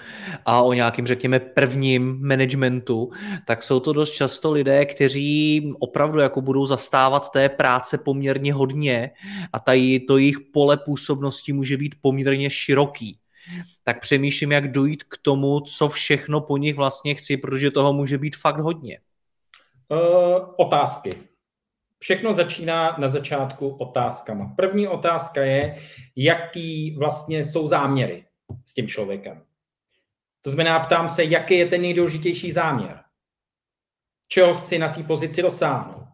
a 0.45 0.61
o 0.61 0.73
nějakým, 0.73 1.07
řekněme, 1.07 1.39
prvním 1.39 2.27
managementu, 2.27 3.09
tak 3.47 3.63
jsou 3.63 3.79
to 3.79 3.93
dost 3.93 4.11
často 4.11 4.51
lidé, 4.51 4.85
kteří 4.85 5.73
opravdu 5.79 6.19
jako 6.19 6.41
budou 6.41 6.65
zastávat 6.65 7.31
té 7.31 7.49
práce 7.49 7.97
poměrně 7.97 8.53
hodně 8.53 9.11
a 9.53 9.59
tady 9.59 9.99
to 9.99 10.17
jejich 10.17 10.39
pole 10.53 10.77
působnosti 10.77 11.53
může 11.53 11.77
být 11.77 11.95
poměrně 12.01 12.49
široký. 12.49 13.17
Tak 13.83 13.99
přemýšlím, 13.99 14.51
jak 14.51 14.71
dojít 14.71 15.03
k 15.03 15.17
tomu, 15.21 15.59
co 15.59 15.89
všechno 15.89 16.41
po 16.41 16.57
nich 16.57 16.75
vlastně 16.75 17.15
chci, 17.15 17.37
protože 17.37 17.71
toho 17.71 17.93
může 17.93 18.17
být 18.17 18.35
fakt 18.35 18.59
hodně. 18.59 18.99
Uh, 19.89 19.97
otázky. 20.57 21.32
Všechno 22.03 22.33
začíná 22.33 22.95
na 22.99 23.09
začátku 23.09 23.69
otázkama. 23.69 24.53
První 24.57 24.87
otázka 24.87 25.41
je, 25.41 25.77
jaký 26.15 26.95
vlastně 26.97 27.45
jsou 27.45 27.67
záměry 27.67 28.25
s 28.65 28.73
tím 28.73 28.87
člověkem. 28.87 29.43
To 30.41 30.49
znamená, 30.49 30.79
ptám 30.79 31.07
se, 31.07 31.23
jaký 31.23 31.57
je 31.57 31.65
ten 31.65 31.81
nejdůležitější 31.81 32.51
záměr. 32.51 32.99
Čeho 34.27 34.55
chci 34.55 34.79
na 34.79 34.89
té 34.89 35.03
pozici 35.03 35.41
dosáhnout. 35.41 36.07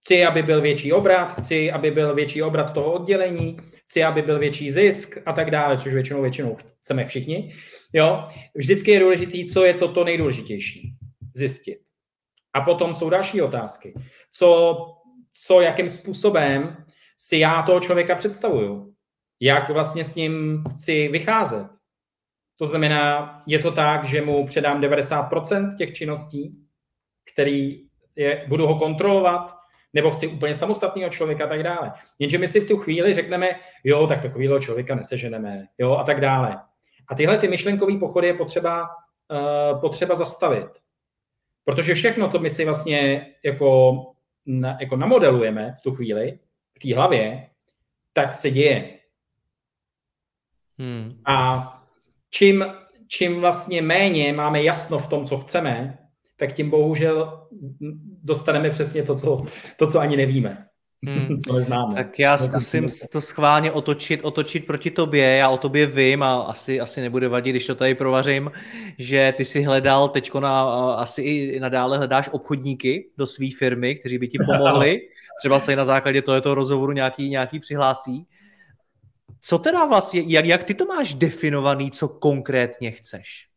Chci, 0.00 0.24
aby 0.24 0.42
byl 0.42 0.60
větší 0.60 0.92
obrat, 0.92 1.40
chci, 1.40 1.72
aby 1.72 1.90
byl 1.90 2.14
větší 2.14 2.42
obrat 2.42 2.74
toho 2.74 2.92
oddělení, 2.92 3.56
chci, 3.82 4.04
aby 4.04 4.22
byl 4.22 4.38
větší 4.38 4.72
zisk 4.72 5.18
a 5.26 5.32
tak 5.32 5.50
dále, 5.50 5.78
což 5.78 5.92
většinou 5.92 6.22
většinou 6.22 6.56
chceme 6.80 7.04
všichni. 7.04 7.54
Jo? 7.92 8.24
Vždycky 8.54 8.90
je 8.90 9.00
důležité, 9.00 9.52
co 9.52 9.64
je 9.64 9.74
to, 9.74 9.92
to 9.92 10.04
nejdůležitější. 10.04 10.94
Zjistit. 11.34 11.91
A 12.54 12.60
potom 12.60 12.94
jsou 12.94 13.10
další 13.10 13.42
otázky. 13.42 13.94
Co, 14.32 14.76
co 15.32 15.60
jakým 15.60 15.88
způsobem 15.88 16.76
si 17.18 17.38
já 17.38 17.62
toho 17.62 17.80
člověka 17.80 18.14
představuju? 18.14 18.94
Jak 19.40 19.70
vlastně 19.70 20.04
s 20.04 20.14
ním 20.14 20.64
chci 20.74 21.08
vycházet? 21.08 21.66
To 22.58 22.66
znamená, 22.66 23.42
je 23.46 23.58
to 23.58 23.72
tak, 23.72 24.04
že 24.04 24.22
mu 24.22 24.46
předám 24.46 24.80
90% 24.80 25.76
těch 25.76 25.92
činností, 25.92 26.66
který 27.32 27.86
je, 28.16 28.44
budu 28.48 28.66
ho 28.66 28.78
kontrolovat, 28.78 29.56
nebo 29.92 30.10
chci 30.10 30.28
úplně 30.28 30.54
samostatného 30.54 31.10
člověka 31.10 31.44
a 31.44 31.48
tak 31.48 31.62
dále. 31.62 31.92
Jenže 32.18 32.38
my 32.38 32.48
si 32.48 32.60
v 32.60 32.68
tu 32.68 32.76
chvíli 32.76 33.14
řekneme, 33.14 33.48
jo, 33.84 34.06
tak 34.06 34.22
takového 34.22 34.60
člověka 34.60 34.94
neseženeme, 34.94 35.66
jo, 35.78 35.96
a 35.96 36.04
tak 36.04 36.20
dále. 36.20 36.60
A 37.08 37.14
tyhle 37.14 37.38
ty 37.38 37.48
myšlenkové 37.48 37.98
pochody 37.98 38.26
je 38.26 38.34
potřeba, 38.34 38.82
uh, 38.82 39.80
potřeba 39.80 40.14
zastavit. 40.14 40.68
Protože 41.64 41.94
všechno, 41.94 42.28
co 42.28 42.38
my 42.38 42.50
si 42.50 42.64
vlastně 42.64 43.26
jako, 43.44 43.96
na, 44.46 44.76
jako 44.80 44.96
namodelujeme 44.96 45.74
v 45.78 45.82
tu 45.82 45.94
chvíli, 45.94 46.38
v 46.76 46.78
té 46.78 46.94
hlavě, 46.94 47.50
tak 48.12 48.32
se 48.32 48.50
děje. 48.50 48.98
Hmm. 50.78 51.20
A 51.24 51.68
čím, 52.30 52.64
čím 53.08 53.40
vlastně 53.40 53.82
méně 53.82 54.32
máme 54.32 54.62
jasno 54.62 54.98
v 54.98 55.06
tom, 55.06 55.26
co 55.26 55.38
chceme, 55.38 55.98
tak 56.38 56.52
tím 56.52 56.70
bohužel 56.70 57.48
dostaneme 58.22 58.70
přesně 58.70 59.02
to, 59.02 59.16
co, 59.16 59.46
to, 59.76 59.86
co 59.86 59.98
ani 60.00 60.16
nevíme. 60.16 60.66
Hmm. 61.06 61.38
Co 61.46 61.52
neznáme. 61.52 61.94
Tak 61.94 62.18
já 62.18 62.38
zkusím 62.38 62.86
to 63.12 63.20
schválně 63.20 63.72
otočit, 63.72 64.20
otočit 64.22 64.66
proti 64.66 64.90
tobě. 64.90 65.36
Já 65.36 65.48
o 65.48 65.56
tobě 65.56 65.86
vím 65.86 66.22
a 66.22 66.34
asi, 66.34 66.80
asi 66.80 67.00
nebude 67.00 67.28
vadit, 67.28 67.52
když 67.52 67.66
to 67.66 67.74
tady 67.74 67.94
provařím, 67.94 68.50
že 68.98 69.34
ty 69.36 69.44
si 69.44 69.62
hledal 69.62 70.08
teď 70.08 70.34
na, 70.34 70.62
asi 70.94 71.22
i 71.22 71.60
nadále 71.60 71.98
hledáš 71.98 72.28
obchodníky 72.32 73.10
do 73.18 73.26
své 73.26 73.46
firmy, 73.58 73.94
kteří 73.94 74.18
by 74.18 74.28
ti 74.28 74.38
pomohli. 74.46 75.00
Třeba 75.38 75.58
se 75.58 75.76
na 75.76 75.84
základě 75.84 76.22
tohoto 76.22 76.54
rozhovoru 76.54 76.92
nějaký, 76.92 77.30
nějaký 77.30 77.60
přihlásí. 77.60 78.26
Co 79.40 79.58
teda 79.58 79.84
vlastně, 79.84 80.22
jak, 80.26 80.44
jak 80.44 80.64
ty 80.64 80.74
to 80.74 80.86
máš 80.86 81.14
definovaný, 81.14 81.90
co 81.90 82.08
konkrétně 82.08 82.90
chceš? 82.90 83.51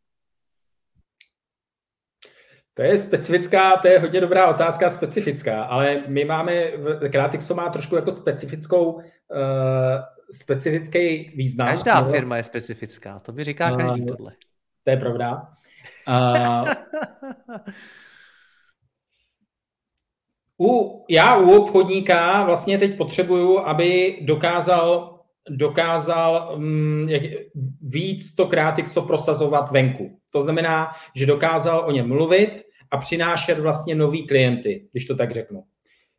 To 2.76 2.82
je 2.82 2.98
specifická, 2.98 3.76
to 3.76 3.88
je 3.88 3.98
hodně 3.98 4.20
dobrá 4.20 4.46
otázka, 4.46 4.90
specifická, 4.90 5.64
ale 5.64 6.02
my 6.06 6.24
máme, 6.24 6.52
Kratixo 7.12 7.54
má 7.54 7.68
trošku 7.70 7.96
jako 7.96 8.12
specifickou, 8.12 8.92
uh, 8.92 9.02
specifický 10.32 11.32
význam. 11.36 11.68
Každá 11.68 12.02
firma 12.02 12.36
je 12.36 12.42
specifická, 12.42 13.18
to 13.18 13.32
by 13.32 13.44
říká 13.44 13.70
uh, 13.70 13.78
každý 13.78 14.06
tohle. 14.06 14.32
To 14.84 14.90
je 14.90 14.96
pravda. 14.96 15.48
Uh, 16.08 16.68
u, 20.68 21.04
já 21.10 21.36
u 21.36 21.50
obchodníka 21.50 22.44
vlastně 22.44 22.78
teď 22.78 22.96
potřebuju, 22.96 23.58
aby 23.58 24.18
dokázal, 24.22 25.15
dokázal 25.50 26.52
um, 26.56 27.08
jak, 27.08 27.22
víc 27.82 28.34
to 28.34 28.46
Kratixo 28.46 29.02
prosazovat 29.02 29.70
venku. 29.70 30.18
To 30.30 30.40
znamená, 30.40 30.88
že 31.14 31.26
dokázal 31.26 31.84
o 31.86 31.90
něm 31.90 32.08
mluvit 32.08 32.62
a 32.90 32.96
přinášet 32.96 33.58
vlastně 33.58 33.94
nový 33.94 34.26
klienty, 34.26 34.88
když 34.92 35.04
to 35.04 35.16
tak 35.16 35.30
řeknu. 35.30 35.64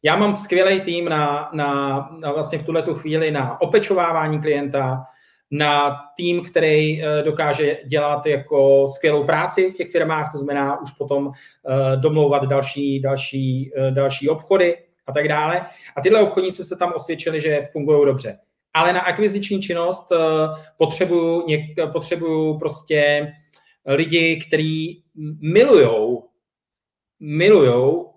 Já 0.03 0.15
mám 0.15 0.33
skvělý 0.33 0.81
tým 0.81 1.09
na, 1.09 1.49
na, 1.53 1.99
na 2.19 2.31
vlastně 2.31 2.57
v 2.57 2.65
tuhle 2.65 2.83
chvíli 2.93 3.31
na 3.31 3.61
opečovávání 3.61 4.41
klienta, 4.41 5.03
na 5.51 6.01
tým, 6.17 6.43
který 6.43 7.03
eh, 7.03 7.23
dokáže 7.23 7.77
dělat 7.85 8.25
jako 8.25 8.87
skvělou 8.87 9.23
práci 9.23 9.71
v 9.71 9.77
těch 9.77 9.91
firmách, 9.91 10.31
to 10.31 10.37
znamená 10.37 10.81
už 10.81 10.91
potom 10.91 11.31
eh, 11.31 11.97
domlouvat 11.97 12.43
další, 12.43 13.01
další, 13.01 13.71
eh, 13.77 13.91
další 13.91 14.29
obchody 14.29 14.77
a 15.07 15.13
tak 15.13 15.27
dále. 15.27 15.65
A 15.95 16.01
tyhle 16.01 16.21
obchodníci 16.21 16.63
se 16.63 16.75
tam 16.75 16.93
osvědčili, 16.95 17.41
že 17.41 17.67
fungují 17.71 18.05
dobře. 18.05 18.39
Ale 18.73 18.93
na 18.93 18.99
akviziční 18.99 19.61
činnost 19.61 20.11
potřebuju, 20.77 21.45
potřebuju 21.91 22.59
prostě 22.59 23.27
lidi, 23.85 24.43
kteří 24.47 25.03
milujou, 25.41 26.29
milujou 27.19 28.13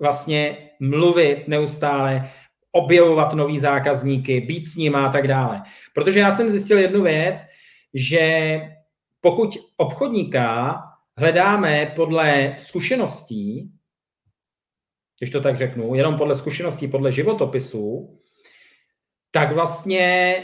vlastně 0.00 0.70
mluvit 0.80 1.48
neustále, 1.48 2.30
objevovat 2.72 3.32
nový 3.32 3.60
zákazníky, 3.60 4.40
být 4.40 4.64
s 4.64 4.76
nimi 4.76 4.96
a 4.96 5.08
tak 5.08 5.28
dále. 5.28 5.62
Protože 5.94 6.20
já 6.20 6.32
jsem 6.32 6.50
zjistil 6.50 6.78
jednu 6.78 7.02
věc, 7.02 7.40
že 7.94 8.60
pokud 9.20 9.58
obchodníka 9.76 10.74
hledáme 11.18 11.92
podle 11.96 12.54
zkušeností, 12.58 13.70
když 15.18 15.30
to 15.30 15.40
tak 15.40 15.56
řeknu, 15.56 15.94
jenom 15.94 16.18
podle 16.18 16.34
zkušeností, 16.34 16.88
podle 16.88 17.12
životopisu, 17.12 18.18
tak 19.34 19.52
vlastně 19.52 20.36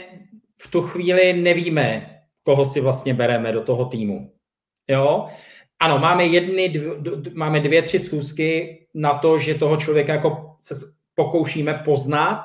v 0.61 0.71
tu 0.71 0.81
chvíli 0.81 1.33
nevíme, 1.33 2.17
koho 2.43 2.65
si 2.65 2.79
vlastně 2.79 3.13
bereme 3.13 3.51
do 3.51 3.61
toho 3.61 3.85
týmu. 3.85 4.31
Jo? 4.87 5.27
Ano, 5.79 5.99
máme, 5.99 6.25
jedny, 6.25 6.69
dvě, 6.69 6.91
máme 7.33 7.59
dvě, 7.59 7.81
tři 7.81 7.99
schůzky 7.99 8.79
na 8.93 9.13
to, 9.13 9.37
že 9.37 9.55
toho 9.55 9.77
člověka 9.77 10.13
jako 10.13 10.55
se 10.61 10.75
pokoušíme 11.15 11.73
poznat, 11.85 12.43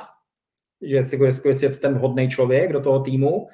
že 0.83 0.97
jestli, 0.97 1.27
jestli 1.27 1.67
je 1.67 1.71
to 1.71 1.79
ten 1.79 1.95
vhodný 1.95 2.31
člověk 2.31 2.73
do 2.73 2.81
toho 2.81 3.01
týmu, 3.01 3.49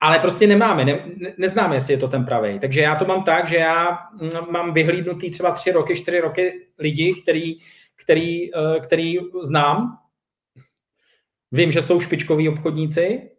ale 0.00 0.18
prostě 0.18 0.46
nemáme, 0.46 0.84
ne, 0.84 1.04
neznáme, 1.38 1.76
jestli 1.76 1.94
je 1.94 1.98
to 1.98 2.08
ten 2.08 2.24
pravý. 2.24 2.58
Takže 2.58 2.80
já 2.80 2.94
to 2.94 3.04
mám 3.04 3.24
tak, 3.24 3.48
že 3.48 3.56
já 3.56 3.98
mm, 4.20 4.52
mám 4.52 4.74
vyhlídnutý 4.74 5.30
třeba 5.30 5.50
tři 5.50 5.72
roky, 5.72 5.96
čtyři 5.96 6.20
roky 6.20 6.66
lidi, 6.78 7.14
který, 7.22 7.56
který, 7.96 8.54
eh, 8.54 8.80
který 8.80 9.18
znám. 9.42 9.98
Vím, 11.52 11.72
že 11.72 11.82
jsou 11.82 12.00
špičkoví 12.00 12.48
obchodníci 12.48 13.30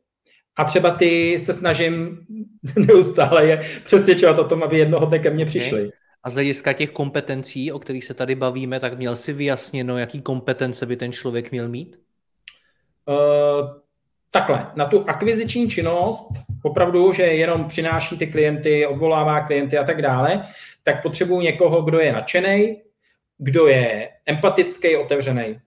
a 0.56 0.64
třeba 0.64 0.92
ty 0.92 1.40
se 1.40 1.54
snažím 1.54 2.18
neustále 2.88 3.48
je 3.48 3.66
přesvědčovat 3.84 4.40
o 4.40 4.48
tom, 4.48 4.64
aby 4.64 4.78
jednoho 4.78 5.06
dne 5.06 5.20
ke 5.20 5.30
mně 5.30 5.46
přišli. 5.46 5.82
Okay. 5.82 5.92
A 6.24 6.30
z 6.30 6.34
hlediska 6.34 6.74
těch 6.74 6.92
kompetencí, 6.92 7.72
o 7.72 7.80
kterých 7.80 8.06
se 8.06 8.14
tady 8.14 8.36
bavíme, 8.36 8.80
tak 8.80 8.98
měl 8.98 9.16
si 9.16 9.34
vyjasněno, 9.34 9.98
jaký 9.98 10.22
kompetence 10.22 10.86
by 10.86 10.96
ten 10.96 11.12
člověk 11.12 11.52
měl 11.52 11.70
mít? 11.70 12.00
Uh, 13.06 13.70
takhle, 14.32 14.72
na 14.76 14.86
tu 14.86 15.10
akviziční 15.10 15.70
činnost, 15.70 16.34
opravdu, 16.64 17.14
že 17.14 17.24
jenom 17.24 17.68
přináší 17.68 18.18
ty 18.18 18.28
klienty, 18.28 18.88
odvolává 18.88 19.42
klienty 19.42 19.78
a 19.78 19.84
tak 19.84 20.02
dále, 20.02 20.48
tak 20.84 21.02
potřebuji 21.02 21.42
někoho, 21.42 21.82
kdo 21.82 22.00
je 22.00 22.14
nadšený, 22.14 22.82
kdo 23.38 23.68
je 23.68 24.10
empatický, 24.26 24.96
otevřený. 24.96 25.60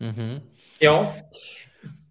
Mm-hmm. 0.00 0.40
Jo? 0.82 1.14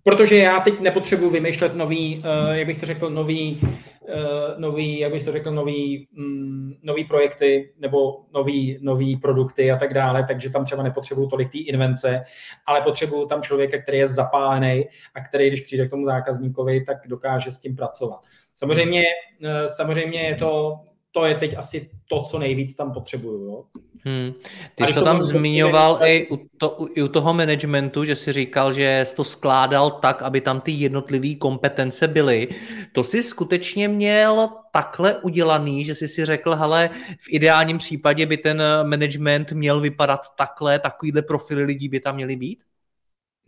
Protože 0.03 0.37
já 0.37 0.59
teď 0.59 0.79
nepotřebuji 0.79 1.29
vymýšlet 1.29 1.75
nový, 1.75 2.17
uh, 2.17 2.51
jak 2.51 2.67
bych 2.67 2.79
to 2.79 2.85
řekl, 2.85 3.09
nový, 3.09 3.59
uh, 3.61 4.59
nový, 4.59 4.99
jak 4.99 5.11
bych 5.11 5.25
to 5.25 5.31
řekl, 5.31 5.51
nový, 5.51 6.07
um, 6.17 6.75
nový 6.83 7.03
projekty 7.03 7.73
nebo 7.79 8.25
nový, 8.33 8.77
nový 8.81 9.17
produkty 9.17 9.71
a 9.71 9.77
tak 9.77 9.93
dále, 9.93 10.25
takže 10.27 10.49
tam 10.49 10.65
třeba 10.65 10.83
nepotřebuju 10.83 11.27
tolik 11.27 11.51
té 11.51 11.57
invence, 11.57 12.23
ale 12.65 12.81
potřebuju 12.81 13.25
tam 13.25 13.41
člověka, 13.41 13.81
který 13.81 13.97
je 13.97 14.07
zapálený 14.07 14.85
a 15.15 15.21
který, 15.29 15.47
když 15.47 15.61
přijde 15.61 15.87
k 15.87 15.89
tomu 15.89 16.05
zákazníkovi, 16.05 16.85
tak 16.85 16.97
dokáže 17.07 17.51
s 17.51 17.59
tím 17.59 17.75
pracovat. 17.75 18.19
Samozřejmě, 18.55 19.03
uh, 19.41 19.65
samozřejmě 19.65 20.19
je 20.19 20.35
to, 20.35 20.79
to 21.11 21.25
je 21.25 21.35
teď 21.35 21.57
asi 21.57 21.89
to, 22.07 22.21
co 22.21 22.39
nejvíc 22.39 22.75
tam 22.75 22.93
potřebuju. 22.93 23.43
Jo? 23.43 23.63
Hmm. 24.05 24.33
Ty 24.75 24.87
jsi 24.87 24.93
to 24.93 25.01
tam 25.03 25.21
zmiňoval 25.21 25.99
i 26.01 26.27
u, 26.31 26.37
to, 26.57 26.87
i 26.95 27.01
u 27.01 27.07
toho 27.07 27.33
managementu, 27.33 28.05
že 28.05 28.15
jsi 28.15 28.33
říkal, 28.33 28.73
že 28.73 29.01
jsi 29.03 29.15
to 29.15 29.23
skládal 29.23 29.91
tak, 29.91 30.21
aby 30.21 30.41
tam 30.41 30.61
ty 30.61 30.71
jednotlivé 30.71 31.35
kompetence 31.35 32.07
byly. 32.07 32.47
To 32.91 33.03
jsi 33.03 33.23
skutečně 33.23 33.87
měl 33.87 34.49
takhle 34.73 35.17
udělaný, 35.17 35.85
že 35.85 35.95
jsi 35.95 36.07
si 36.07 36.25
řekl, 36.25 36.55
hele, 36.55 36.89
v 37.19 37.29
ideálním 37.29 37.77
případě 37.77 38.25
by 38.25 38.37
ten 38.37 38.63
management 38.83 39.51
měl 39.51 39.79
vypadat 39.79 40.21
takhle, 40.37 40.79
takovýhle 40.79 41.21
profily 41.21 41.63
lidí 41.63 41.89
by 41.89 41.99
tam 41.99 42.15
měly 42.15 42.35
být? 42.35 42.63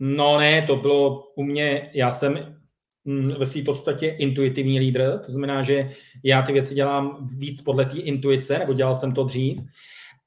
No 0.00 0.38
ne, 0.38 0.62
to 0.62 0.76
bylo 0.76 1.32
u 1.36 1.42
mě, 1.42 1.90
já 1.94 2.10
jsem 2.10 2.56
mm, 3.04 3.34
ve 3.38 3.46
své 3.46 3.62
podstatě 3.62 4.06
intuitivní 4.06 4.78
lídr, 4.78 5.20
to 5.26 5.32
znamená, 5.32 5.62
že 5.62 5.90
já 6.22 6.42
ty 6.42 6.52
věci 6.52 6.74
dělám 6.74 7.26
víc 7.38 7.62
podle 7.62 7.84
té 7.84 7.98
intuice, 7.98 8.58
nebo 8.58 8.72
dělal 8.72 8.94
jsem 8.94 9.12
to 9.12 9.24
dřív. 9.24 9.58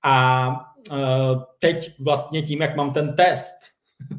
A 0.03 0.47
uh, 0.91 1.43
teď 1.59 1.91
vlastně 1.99 2.41
tím, 2.41 2.61
jak 2.61 2.75
mám 2.75 2.93
ten 2.93 3.15
test, 3.15 3.55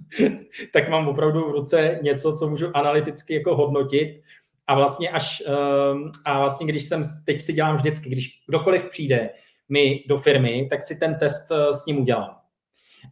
tak 0.73 0.89
mám 0.89 1.09
opravdu 1.09 1.49
v 1.49 1.53
ruce 1.53 1.99
něco, 2.03 2.37
co 2.37 2.51
můžu 2.51 2.77
analyticky 2.77 3.35
jako 3.35 3.57
hodnotit 3.57 4.23
a 4.67 4.75
vlastně 4.75 5.11
až, 5.11 5.43
uh, 5.47 6.11
a 6.25 6.39
vlastně 6.39 6.67
když 6.67 6.85
jsem, 6.85 7.03
teď 7.27 7.41
si 7.41 7.53
dělám 7.53 7.77
vždycky, 7.77 8.11
když 8.11 8.43
kdokoliv 8.49 8.85
přijde 8.85 9.31
mi 9.69 10.05
do 10.09 10.19
firmy, 10.19 10.67
tak 10.71 10.83
si 10.83 10.97
ten 10.97 11.15
test 11.19 11.51
uh, 11.51 11.71
s 11.71 11.87
ním 11.87 11.99
udělám. 11.99 12.38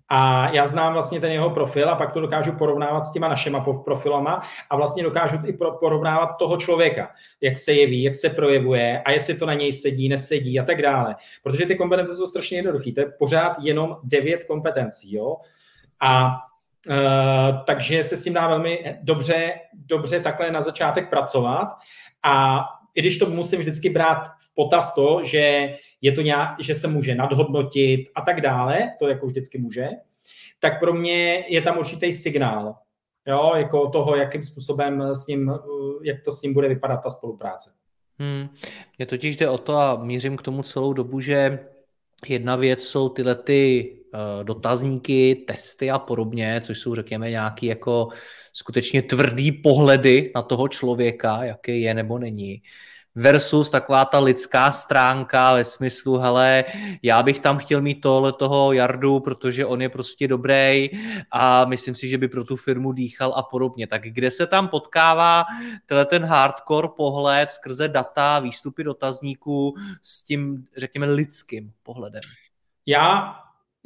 A 0.08 0.50
já 0.52 0.66
znám 0.66 0.92
vlastně 0.92 1.20
ten 1.20 1.32
jeho 1.32 1.50
profil 1.50 1.90
a 1.90 1.94
pak 1.94 2.12
to 2.12 2.20
dokážu 2.20 2.52
porovnávat 2.52 3.04
s 3.04 3.12
těma 3.12 3.28
našima 3.28 3.60
profilama 3.84 4.42
a 4.70 4.76
vlastně 4.76 5.02
dokážu 5.02 5.36
i 5.44 5.52
porovnávat 5.52 6.26
toho 6.38 6.56
člověka, 6.56 7.10
jak 7.40 7.58
se 7.58 7.72
jeví, 7.72 8.02
jak 8.02 8.14
se 8.14 8.30
projevuje 8.30 9.02
a 9.04 9.10
jestli 9.10 9.34
to 9.34 9.46
na 9.46 9.54
něj 9.54 9.72
sedí, 9.72 10.08
nesedí 10.08 10.60
a 10.60 10.64
tak 10.64 10.82
dále. 10.82 11.16
Protože 11.42 11.66
ty 11.66 11.76
kompetence 11.76 12.14
jsou 12.14 12.26
strašně 12.26 12.58
jednoduché. 12.58 12.92
To 12.92 13.00
je 13.00 13.12
pořád 13.18 13.56
jenom 13.60 13.96
devět 14.02 14.44
kompetencí. 14.44 15.14
Jo? 15.14 15.36
A 16.00 16.36
Uh, 16.88 17.64
takže 17.64 18.04
se 18.04 18.16
s 18.16 18.24
tím 18.24 18.32
dá 18.32 18.48
velmi 18.48 18.98
dobře, 19.02 19.54
dobře 19.74 20.20
takhle 20.20 20.50
na 20.50 20.62
začátek 20.62 21.10
pracovat. 21.10 21.68
A 22.22 22.64
i 22.94 23.00
když 23.00 23.18
to 23.18 23.26
musím 23.26 23.58
vždycky 23.58 23.90
brát 23.90 24.26
v 24.26 24.54
potaz 24.54 24.94
to, 24.94 25.20
že 25.24 25.74
je 26.00 26.12
to 26.12 26.22
nějak, 26.22 26.50
že 26.60 26.74
se 26.74 26.88
může 26.88 27.14
nadhodnotit 27.14 28.00
a 28.14 28.20
tak 28.20 28.40
dále, 28.40 28.92
to 28.98 29.08
jako 29.08 29.26
vždycky 29.26 29.58
může, 29.58 29.88
tak 30.60 30.80
pro 30.80 30.92
mě 30.92 31.44
je 31.48 31.62
tam 31.62 31.78
určitý 31.78 32.12
signál, 32.12 32.74
jo, 33.26 33.52
jako 33.56 33.88
toho, 33.88 34.16
jakým 34.16 34.42
způsobem 34.42 35.02
s 35.14 35.26
ním, 35.26 35.52
jak 36.02 36.16
to 36.24 36.32
s 36.32 36.42
ním 36.42 36.54
bude 36.54 36.68
vypadat 36.68 36.96
ta 36.96 37.10
spolupráce. 37.10 37.70
Hmm. 38.18 38.48
Mně 38.98 39.06
totiž 39.06 39.36
jde 39.36 39.48
o 39.48 39.58
to 39.58 39.76
a 39.76 40.04
mířím 40.04 40.36
k 40.36 40.42
tomu 40.42 40.62
celou 40.62 40.92
dobu, 40.92 41.20
že 41.20 41.58
jedna 42.28 42.56
věc 42.56 42.82
jsou 42.82 43.08
tyhle 43.08 43.34
ty 43.34 43.92
uh, 44.14 44.44
dotazníky, 44.44 45.34
testy 45.34 45.90
a 45.90 45.98
podobně, 45.98 46.60
což 46.64 46.78
jsou, 46.78 46.94
řekněme, 46.94 47.30
nějaký 47.30 47.66
jako 47.66 48.08
skutečně 48.52 49.02
tvrdý 49.02 49.52
pohledy 49.52 50.32
na 50.34 50.42
toho 50.42 50.68
člověka, 50.68 51.44
jaký 51.44 51.80
je 51.80 51.94
nebo 51.94 52.18
není 52.18 52.62
versus 53.16 53.70
taková 53.70 54.04
ta 54.04 54.18
lidská 54.18 54.72
stránka 54.72 55.54
ve 55.54 55.64
smyslu, 55.64 56.18
hele, 56.18 56.64
já 57.02 57.22
bych 57.22 57.40
tam 57.40 57.58
chtěl 57.58 57.82
mít 57.82 58.00
tohle 58.00 58.32
toho 58.32 58.72
Jardu, 58.72 59.20
protože 59.20 59.66
on 59.66 59.82
je 59.82 59.88
prostě 59.88 60.28
dobrý 60.28 60.88
a 61.30 61.64
myslím 61.64 61.94
si, 61.94 62.08
že 62.08 62.18
by 62.18 62.28
pro 62.28 62.44
tu 62.44 62.56
firmu 62.56 62.92
dýchal 62.92 63.32
a 63.36 63.42
podobně. 63.42 63.86
Tak 63.86 64.02
kde 64.02 64.30
se 64.30 64.46
tam 64.46 64.68
potkává 64.68 65.44
tenhle 65.86 66.06
ten 66.06 66.24
hardcore 66.24 66.88
pohled 66.96 67.50
skrze 67.50 67.88
data, 67.88 68.38
výstupy 68.38 68.84
dotazníků 68.84 69.74
s 70.02 70.22
tím, 70.22 70.64
řekněme, 70.76 71.06
lidským 71.06 71.72
pohledem? 71.82 72.22
Já 72.86 73.34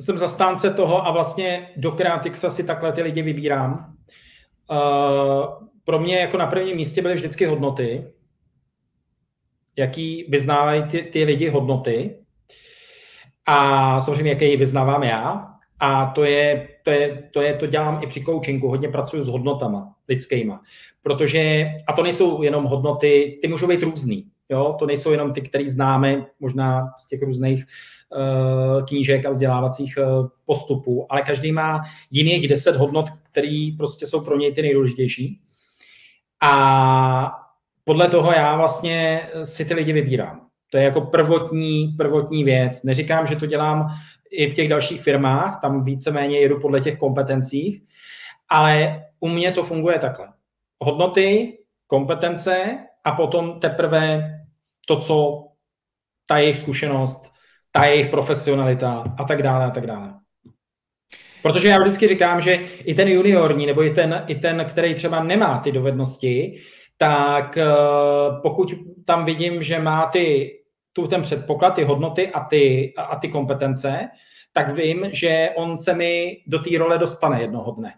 jsem 0.00 0.18
zastánce 0.18 0.70
toho 0.70 1.06
a 1.06 1.10
vlastně 1.10 1.68
do 1.76 1.92
Creatixa 1.92 2.50
si 2.50 2.64
takhle 2.64 2.92
ty 2.92 3.02
lidi 3.02 3.22
vybírám. 3.22 3.94
Uh, 4.70 5.68
pro 5.84 5.98
mě 5.98 6.18
jako 6.18 6.36
na 6.36 6.46
prvním 6.46 6.76
místě 6.76 7.02
byly 7.02 7.14
vždycky 7.14 7.46
hodnoty, 7.46 8.12
jaký 9.80 10.24
vyznávají 10.28 10.82
ty, 10.82 11.02
ty 11.02 11.24
lidi 11.24 11.48
hodnoty 11.48 12.16
a 13.46 14.00
samozřejmě, 14.00 14.30
jaké 14.30 14.44
ji 14.44 14.56
vyznávám 14.56 15.02
já. 15.02 15.46
A 15.80 16.06
to 16.06 16.24
je, 16.24 16.68
to 16.84 16.90
je, 16.90 17.22
to 17.32 17.40
je, 17.40 17.54
to 17.54 17.66
dělám 17.66 18.00
i 18.02 18.06
při 18.06 18.24
coachingu, 18.24 18.68
hodně 18.68 18.88
pracuji 18.88 19.22
s 19.22 19.28
hodnotama 19.28 19.94
lidskýma. 20.08 20.60
Protože, 21.02 21.66
a 21.86 21.92
to 21.92 22.02
nejsou 22.02 22.42
jenom 22.42 22.64
hodnoty, 22.64 23.38
ty 23.42 23.48
můžou 23.48 23.66
být 23.66 23.82
různý. 23.82 24.26
Jo? 24.48 24.76
To 24.78 24.86
nejsou 24.86 25.12
jenom 25.12 25.32
ty, 25.32 25.40
které 25.40 25.68
známe 25.68 26.26
možná 26.40 26.86
z 26.98 27.08
těch 27.08 27.22
různých 27.22 27.64
uh, 27.64 28.84
knížek 28.84 29.26
a 29.26 29.30
vzdělávacích 29.30 29.98
uh, 29.98 30.28
postupů, 30.44 31.06
ale 31.12 31.22
každý 31.22 31.52
má 31.52 31.80
jiných 32.10 32.48
deset 32.48 32.76
hodnot, 32.76 33.06
které 33.32 33.70
prostě 33.78 34.06
jsou 34.06 34.24
pro 34.24 34.36
něj 34.36 34.54
ty 34.54 34.62
nejdůležitější. 34.62 35.40
A 36.42 37.39
podle 37.90 38.08
toho 38.08 38.32
já 38.32 38.56
vlastně 38.56 39.28
si 39.44 39.64
ty 39.64 39.74
lidi 39.74 39.92
vybírám. 39.92 40.46
To 40.70 40.78
je 40.78 40.84
jako 40.84 41.00
prvotní, 41.00 41.94
prvotní 41.98 42.44
věc. 42.44 42.82
Neříkám, 42.82 43.26
že 43.26 43.36
to 43.36 43.46
dělám 43.46 43.86
i 44.30 44.48
v 44.48 44.54
těch 44.54 44.68
dalších 44.68 45.02
firmách, 45.02 45.60
tam 45.62 45.84
víceméně 45.84 46.40
jedu 46.40 46.60
podle 46.60 46.80
těch 46.80 46.98
kompetencích, 46.98 47.82
ale 48.48 49.04
u 49.20 49.28
mě 49.28 49.52
to 49.52 49.62
funguje 49.62 49.98
takhle. 49.98 50.28
Hodnoty, 50.82 51.58
kompetence 51.86 52.78
a 53.04 53.12
potom 53.12 53.60
teprve 53.60 54.34
to, 54.86 54.96
co 54.96 55.46
ta 56.28 56.38
jejich 56.38 56.56
zkušenost, 56.56 57.32
ta 57.72 57.84
jejich 57.84 58.06
profesionalita 58.06 59.04
a 59.18 59.24
tak 59.24 59.42
dále 59.42 59.64
a 59.64 59.70
tak 59.70 59.86
dále. 59.86 60.14
Protože 61.42 61.68
já 61.68 61.78
vždycky 61.78 62.08
říkám, 62.08 62.40
že 62.40 62.54
i 62.84 62.94
ten 62.94 63.08
juniorní, 63.08 63.66
nebo 63.66 63.84
i 63.84 63.90
ten, 63.90 64.24
i 64.26 64.34
ten, 64.34 64.64
který 64.68 64.94
třeba 64.94 65.24
nemá 65.24 65.58
ty 65.58 65.72
dovednosti, 65.72 66.60
tak 67.00 67.56
eh, 67.56 67.66
pokud 68.42 68.74
tam 69.04 69.24
vidím, 69.24 69.62
že 69.62 69.78
má 69.78 70.06
ty, 70.06 70.56
tu 70.92 71.06
ten 71.06 71.22
předpoklad, 71.22 71.74
ty 71.74 71.84
hodnoty 71.84 72.30
a 72.30 72.40
ty, 72.40 72.94
a 72.96 73.16
ty 73.16 73.28
kompetence, 73.28 74.08
tak 74.52 74.74
vím, 74.74 75.08
že 75.12 75.50
on 75.56 75.78
se 75.78 75.94
mi 75.94 76.42
do 76.46 76.58
té 76.58 76.78
role 76.78 76.98
dostane 76.98 77.40
jednoho 77.40 77.72
dne. 77.72 77.94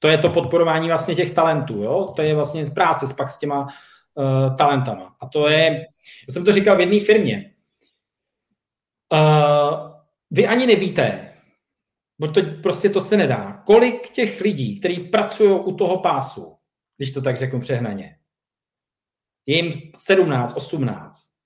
To 0.00 0.08
je 0.08 0.18
to 0.18 0.30
podporování 0.30 0.88
vlastně 0.88 1.14
těch 1.14 1.30
talentů, 1.30 1.82
jo? 1.82 2.12
To 2.16 2.22
je 2.22 2.34
vlastně 2.34 2.66
práce 2.66 3.06
pak 3.16 3.30
s 3.30 3.38
těma, 3.38 3.68
uh, 4.14 4.56
talentama. 4.56 5.16
A 5.20 5.26
to 5.26 5.48
je, 5.48 5.86
já 6.28 6.32
jsem 6.32 6.44
to 6.44 6.52
říkal 6.52 6.76
v 6.76 6.80
jedné 6.80 7.00
firmě. 7.00 7.54
Uh, 9.12 9.90
vy 10.30 10.46
ani 10.46 10.66
nevíte, 10.66 11.32
bo 12.18 12.28
to 12.28 12.40
prostě 12.62 12.88
to 12.88 13.00
se 13.00 13.16
nedá, 13.16 13.62
kolik 13.66 14.10
těch 14.10 14.40
lidí, 14.40 14.80
kteří 14.80 15.00
pracují 15.00 15.60
u 15.60 15.74
toho 15.74 15.98
pásu, 15.98 16.55
když 16.96 17.12
to 17.12 17.22
tak 17.22 17.36
řeknu 17.36 17.60
přehnaně, 17.60 18.16
je 19.46 19.56
jim 19.56 19.80
17, 19.96 20.56
18. 20.56 21.36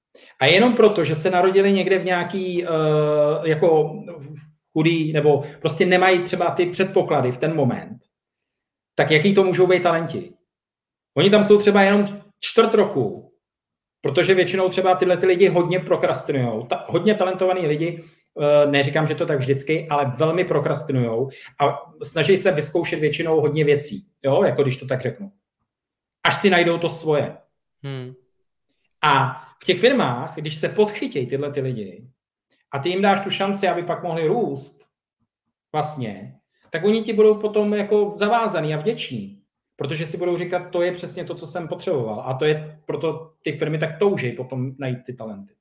A 0.40 0.46
jenom 0.46 0.76
proto, 0.76 1.04
že 1.04 1.16
se 1.16 1.30
narodili 1.30 1.72
někde 1.72 1.98
v 1.98 2.04
nějaký 2.04 2.64
uh, 2.64 2.68
jako 3.44 3.96
chudý, 4.72 5.12
nebo 5.12 5.44
prostě 5.60 5.86
nemají 5.86 6.22
třeba 6.22 6.50
ty 6.50 6.66
předpoklady 6.66 7.32
v 7.32 7.38
ten 7.38 7.56
moment, 7.56 7.98
tak 8.94 9.10
jaký 9.10 9.34
to 9.34 9.44
můžou 9.44 9.66
být 9.66 9.82
talenti? 9.82 10.32
Oni 11.16 11.30
tam 11.30 11.44
jsou 11.44 11.58
třeba 11.58 11.82
jenom 11.82 12.04
čtvrt 12.40 12.74
roku, 12.74 13.32
protože 14.00 14.34
většinou 14.34 14.68
třeba 14.68 14.94
tyhle 14.94 15.16
ty 15.16 15.26
lidi 15.26 15.48
hodně 15.48 15.78
prokrastinují. 15.78 16.66
Ta, 16.66 16.86
hodně 16.88 17.14
talentovaní 17.14 17.66
lidi, 17.66 18.02
uh, 18.34 18.70
neříkám, 18.70 19.06
že 19.06 19.14
to 19.14 19.26
tak 19.26 19.38
vždycky, 19.38 19.88
ale 19.88 20.12
velmi 20.16 20.44
prokrastinují 20.44 21.28
a 21.60 21.78
snaží 22.02 22.38
se 22.38 22.50
vyzkoušet 22.52 23.00
většinou 23.00 23.40
hodně 23.40 23.64
věcí, 23.64 24.06
jo, 24.22 24.42
jako 24.42 24.62
když 24.62 24.76
to 24.76 24.86
tak 24.86 25.00
řeknu. 25.00 25.32
Až 26.24 26.40
si 26.40 26.50
najdou 26.50 26.78
to 26.78 26.88
svoje. 26.88 27.37
Hmm. 27.83 28.14
A 29.02 29.42
v 29.62 29.64
těch 29.64 29.80
firmách, 29.80 30.35
když 30.35 30.56
se 30.56 30.68
podchytějí 30.68 31.26
tyhle 31.26 31.52
ty 31.52 31.61
lidi 31.61 32.09
a 32.70 32.78
ty 32.78 32.88
jim 32.88 33.02
dáš 33.02 33.20
tu 33.20 33.30
šanci, 33.30 33.68
aby 33.68 33.83
pak 33.83 34.02
mohli 34.02 34.26
růst, 34.26 34.88
vlastně, 35.72 36.40
tak 36.70 36.85
oni 36.85 37.02
ti 37.02 37.12
budou 37.12 37.35
potom 37.35 37.74
jako 37.74 38.12
zavázaný 38.14 38.74
a 38.74 38.78
vděční, 38.78 39.42
protože 39.76 40.06
si 40.06 40.16
budou 40.16 40.37
říkat, 40.37 40.70
to 40.70 40.83
je 40.83 40.92
přesně 40.92 41.24
to, 41.24 41.35
co 41.35 41.46
jsem 41.46 41.68
potřeboval. 41.68 42.20
A 42.20 42.35
to 42.35 42.44
je 42.44 42.80
proto 42.85 43.33
ty 43.42 43.59
firmy 43.59 43.78
tak 43.78 43.98
touží 43.98 44.33
potom 44.33 44.72
najít 44.78 44.98
ty 45.06 45.14
talenty. 45.14 45.54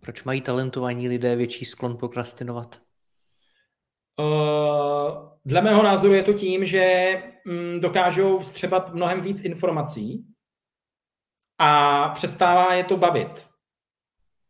Proč 0.00 0.24
mají 0.24 0.40
talentovaní 0.40 1.08
lidé 1.08 1.36
větší 1.36 1.64
sklon 1.64 1.96
prokrastinovat? 1.96 2.85
Uh, 4.20 5.28
dle 5.44 5.62
mého 5.62 5.82
názoru 5.82 6.14
je 6.14 6.22
to 6.22 6.32
tím, 6.32 6.66
že 6.66 7.14
mm, 7.44 7.80
dokážou 7.80 8.38
vstřebat 8.38 8.94
mnohem 8.94 9.20
víc 9.20 9.44
informací 9.44 10.26
a 11.58 12.08
přestává 12.08 12.74
je 12.74 12.84
to 12.84 12.96
bavit. 12.96 13.46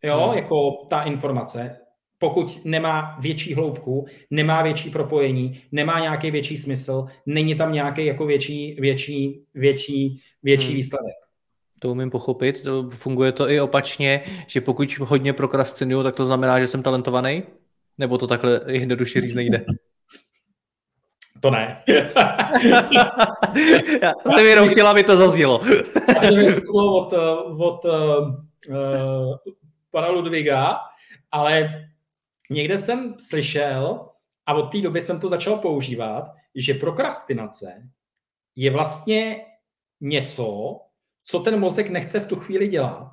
Jo, 0.02 0.26
hmm. 0.26 0.38
jako 0.38 0.70
ta 0.90 1.02
informace, 1.02 1.78
pokud 2.18 2.64
nemá 2.64 3.16
větší 3.20 3.54
hloubku, 3.54 4.06
nemá 4.30 4.62
větší 4.62 4.90
propojení, 4.90 5.62
nemá 5.72 6.00
nějaký 6.00 6.30
větší 6.30 6.58
smysl, 6.58 7.06
není 7.26 7.54
tam 7.54 7.72
nějaký 7.72 8.06
jako 8.06 8.26
větší, 8.26 8.76
větší, 8.80 9.44
větší, 9.54 10.22
větší 10.42 10.66
hmm. 10.66 10.76
výsledek. 10.76 11.14
To 11.80 11.90
umím 11.90 12.10
pochopit. 12.10 12.62
To 12.62 12.90
funguje 12.90 13.32
to 13.32 13.50
i 13.50 13.60
opačně, 13.60 14.22
že 14.46 14.60
pokud 14.60 14.98
hodně 14.98 15.32
prokrastinuju, 15.32 16.02
tak 16.02 16.16
to 16.16 16.26
znamená, 16.26 16.60
že 16.60 16.66
jsem 16.66 16.82
talentovaný? 16.82 17.42
Nebo 17.98 18.18
to 18.18 18.26
takhle 18.26 18.60
jednoduše 18.66 19.20
říct 19.20 19.34
nejde? 19.34 19.64
To 21.40 21.50
ne. 21.50 21.84
Já 24.02 24.14
jsem 24.30 24.46
jenom 24.46 24.68
chtěla, 24.68 24.90
aby 24.90 25.04
to 25.04 25.16
zaznělo. 25.16 25.58
od, 26.74 27.12
od 27.58 27.84
uh, 27.84 28.34
pana 29.90 30.08
Ludviga, 30.08 30.76
ale 31.32 31.70
někde 32.50 32.78
jsem 32.78 33.14
slyšel, 33.18 34.08
a 34.46 34.54
od 34.54 34.72
té 34.72 34.80
doby 34.80 35.00
jsem 35.00 35.20
to 35.20 35.28
začal 35.28 35.58
používat, 35.58 36.34
že 36.54 36.74
prokrastinace 36.74 37.88
je 38.56 38.70
vlastně 38.70 39.46
něco, 40.00 40.80
co 41.24 41.40
ten 41.40 41.60
mozek 41.60 41.90
nechce 41.90 42.20
v 42.20 42.26
tu 42.26 42.36
chvíli 42.36 42.68
dělat. 42.68 43.12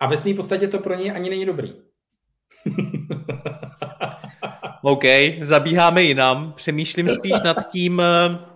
A 0.00 0.06
ve 0.06 0.16
své 0.16 0.34
podstatě 0.34 0.68
to 0.68 0.78
pro 0.78 0.94
něj 0.94 1.10
ani 1.10 1.30
není 1.30 1.46
dobrý. 1.46 1.83
OK, 4.86 5.04
zabíháme 5.40 6.02
jinam. 6.02 6.52
Přemýšlím 6.52 7.08
spíš 7.08 7.32
nad 7.44 7.70
tím, 7.70 8.00
eh, 8.00 8.54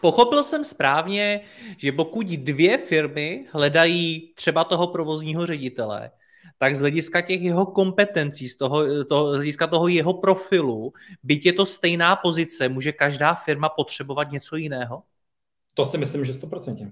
Pochopil 0.00 0.42
jsem 0.42 0.64
správně, 0.64 1.40
že 1.76 1.92
pokud 1.92 2.26
dvě 2.26 2.78
firmy 2.78 3.46
hledají 3.52 4.32
třeba 4.34 4.64
toho 4.64 4.86
provozního 4.86 5.46
ředitele, 5.46 6.10
tak 6.58 6.76
z 6.76 6.80
hlediska 6.80 7.20
těch 7.20 7.42
jeho 7.42 7.66
kompetencí, 7.66 8.48
z 8.48 8.56
toho, 8.56 9.04
toho, 9.04 9.32
z 9.32 9.36
hlediska 9.36 9.66
toho 9.66 9.88
jeho 9.88 10.14
profilu, 10.14 10.92
byť 11.22 11.46
je 11.46 11.52
to 11.52 11.66
stejná 11.66 12.16
pozice, 12.16 12.68
může 12.68 12.92
každá 12.92 13.34
firma 13.34 13.68
potřebovat 13.68 14.30
něco 14.30 14.56
jiného? 14.56 15.02
To 15.74 15.84
si 15.84 15.98
myslím, 15.98 16.24
že 16.24 16.32
100%. 16.32 16.90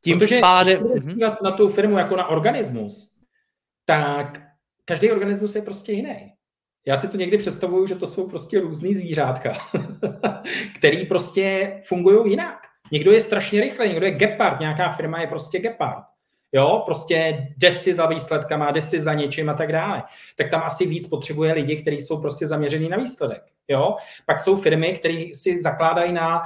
Tím 0.00 0.18
Protože 0.18 0.40
pádem... 0.40 0.82
Když 0.92 1.16
na, 1.16 1.38
na 1.42 1.50
tu 1.50 1.68
firmu 1.68 1.98
jako 1.98 2.16
na 2.16 2.26
organismus, 2.26 3.18
tak 3.84 4.42
každý 4.84 5.10
organismus 5.10 5.54
je 5.54 5.62
prostě 5.62 5.92
jiný. 5.92 6.34
Já 6.86 6.96
si 6.96 7.08
to 7.08 7.16
někdy 7.16 7.38
představuju, 7.38 7.86
že 7.86 7.94
to 7.94 8.06
jsou 8.06 8.28
prostě 8.28 8.60
různý 8.60 8.94
zvířátka, 8.94 9.52
který 10.78 11.06
prostě 11.06 11.72
fungují 11.84 12.30
jinak. 12.30 12.58
Někdo 12.92 13.12
je 13.12 13.20
strašně 13.20 13.60
rychlý, 13.60 13.88
někdo 13.88 14.06
je 14.06 14.12
gepard, 14.12 14.60
nějaká 14.60 14.92
firma 14.92 15.20
je 15.20 15.26
prostě 15.26 15.58
gepard. 15.58 16.04
Jo, 16.54 16.82
prostě 16.84 17.48
jde 17.56 17.72
si 17.72 17.94
za 17.94 18.06
výsledkama, 18.06 18.70
jde 18.70 18.82
si 18.82 19.00
za 19.00 19.14
něčím 19.14 19.50
a 19.50 19.54
tak 19.54 19.72
dále. 19.72 20.02
Tak 20.36 20.50
tam 20.50 20.62
asi 20.64 20.86
víc 20.86 21.06
potřebuje 21.08 21.52
lidi, 21.52 21.76
kteří 21.76 22.00
jsou 22.00 22.20
prostě 22.20 22.46
zaměřený 22.46 22.88
na 22.88 22.96
výsledek. 22.96 23.42
Jo? 23.68 23.96
Pak 24.26 24.40
jsou 24.40 24.56
firmy, 24.56 24.92
které 24.92 25.24
si 25.32 25.62
zakládají 25.62 26.12
na, 26.12 26.42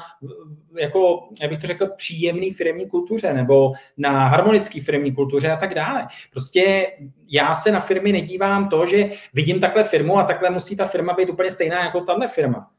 jako, 0.78 1.28
jak 1.40 1.50
bych 1.50 1.58
to 1.58 1.66
řekl, 1.66 1.86
příjemný 1.96 2.52
firmní 2.52 2.88
kultuře 2.88 3.32
nebo 3.32 3.72
na 3.96 4.28
harmonický 4.28 4.80
firmní 4.80 5.14
kultuře 5.14 5.50
a 5.50 5.56
tak 5.56 5.74
dále. 5.74 6.06
Prostě 6.32 6.92
já 7.28 7.54
se 7.54 7.72
na 7.72 7.80
firmy 7.80 8.12
nedívám 8.12 8.68
to, 8.68 8.86
že 8.86 9.10
vidím 9.34 9.60
takhle 9.60 9.84
firmu 9.84 10.18
a 10.18 10.24
takhle 10.24 10.50
musí 10.50 10.76
ta 10.76 10.86
firma 10.86 11.12
být 11.12 11.30
úplně 11.30 11.50
stejná 11.50 11.84
jako 11.84 12.00
tahle 12.00 12.28
firma. 12.28 12.70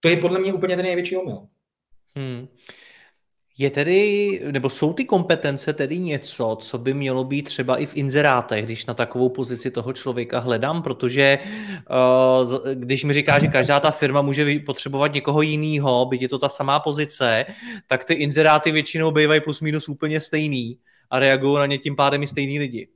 To 0.00 0.08
je 0.08 0.16
podle 0.16 0.38
mě 0.38 0.52
úplně 0.52 0.76
ten 0.76 0.84
největší 0.84 1.16
omyl. 1.16 1.46
Hmm. 2.16 2.48
Je 3.60 3.70
tedy, 3.70 4.40
nebo 4.50 4.70
jsou 4.70 4.92
ty 4.92 5.04
kompetence 5.04 5.72
tedy 5.72 5.98
něco, 5.98 6.58
co 6.60 6.78
by 6.78 6.94
mělo 6.94 7.24
být 7.24 7.42
třeba 7.42 7.76
i 7.76 7.86
v 7.86 7.96
inzerátech, 7.96 8.64
když 8.64 8.86
na 8.86 8.94
takovou 8.94 9.28
pozici 9.28 9.70
toho 9.70 9.92
člověka 9.92 10.38
hledám, 10.38 10.82
protože 10.82 11.38
uh, 12.40 12.74
když 12.74 13.04
mi 13.04 13.12
říká, 13.12 13.38
že 13.38 13.48
každá 13.48 13.80
ta 13.80 13.90
firma 13.90 14.22
může 14.22 14.60
potřebovat 14.66 15.12
někoho 15.12 15.42
jiného, 15.42 16.06
byť 16.06 16.22
je 16.22 16.28
to 16.28 16.38
ta 16.38 16.48
samá 16.48 16.80
pozice, 16.80 17.46
tak 17.86 18.04
ty 18.04 18.14
inzeráty 18.14 18.72
většinou 18.72 19.10
bývají 19.10 19.40
plus 19.40 19.60
minus 19.60 19.88
úplně 19.88 20.20
stejný 20.20 20.78
a 21.10 21.18
reagují 21.18 21.56
na 21.58 21.66
ně 21.66 21.78
tím 21.78 21.96
pádem 21.96 22.22
i 22.22 22.26
stejný 22.26 22.58
lidi. 22.58 22.88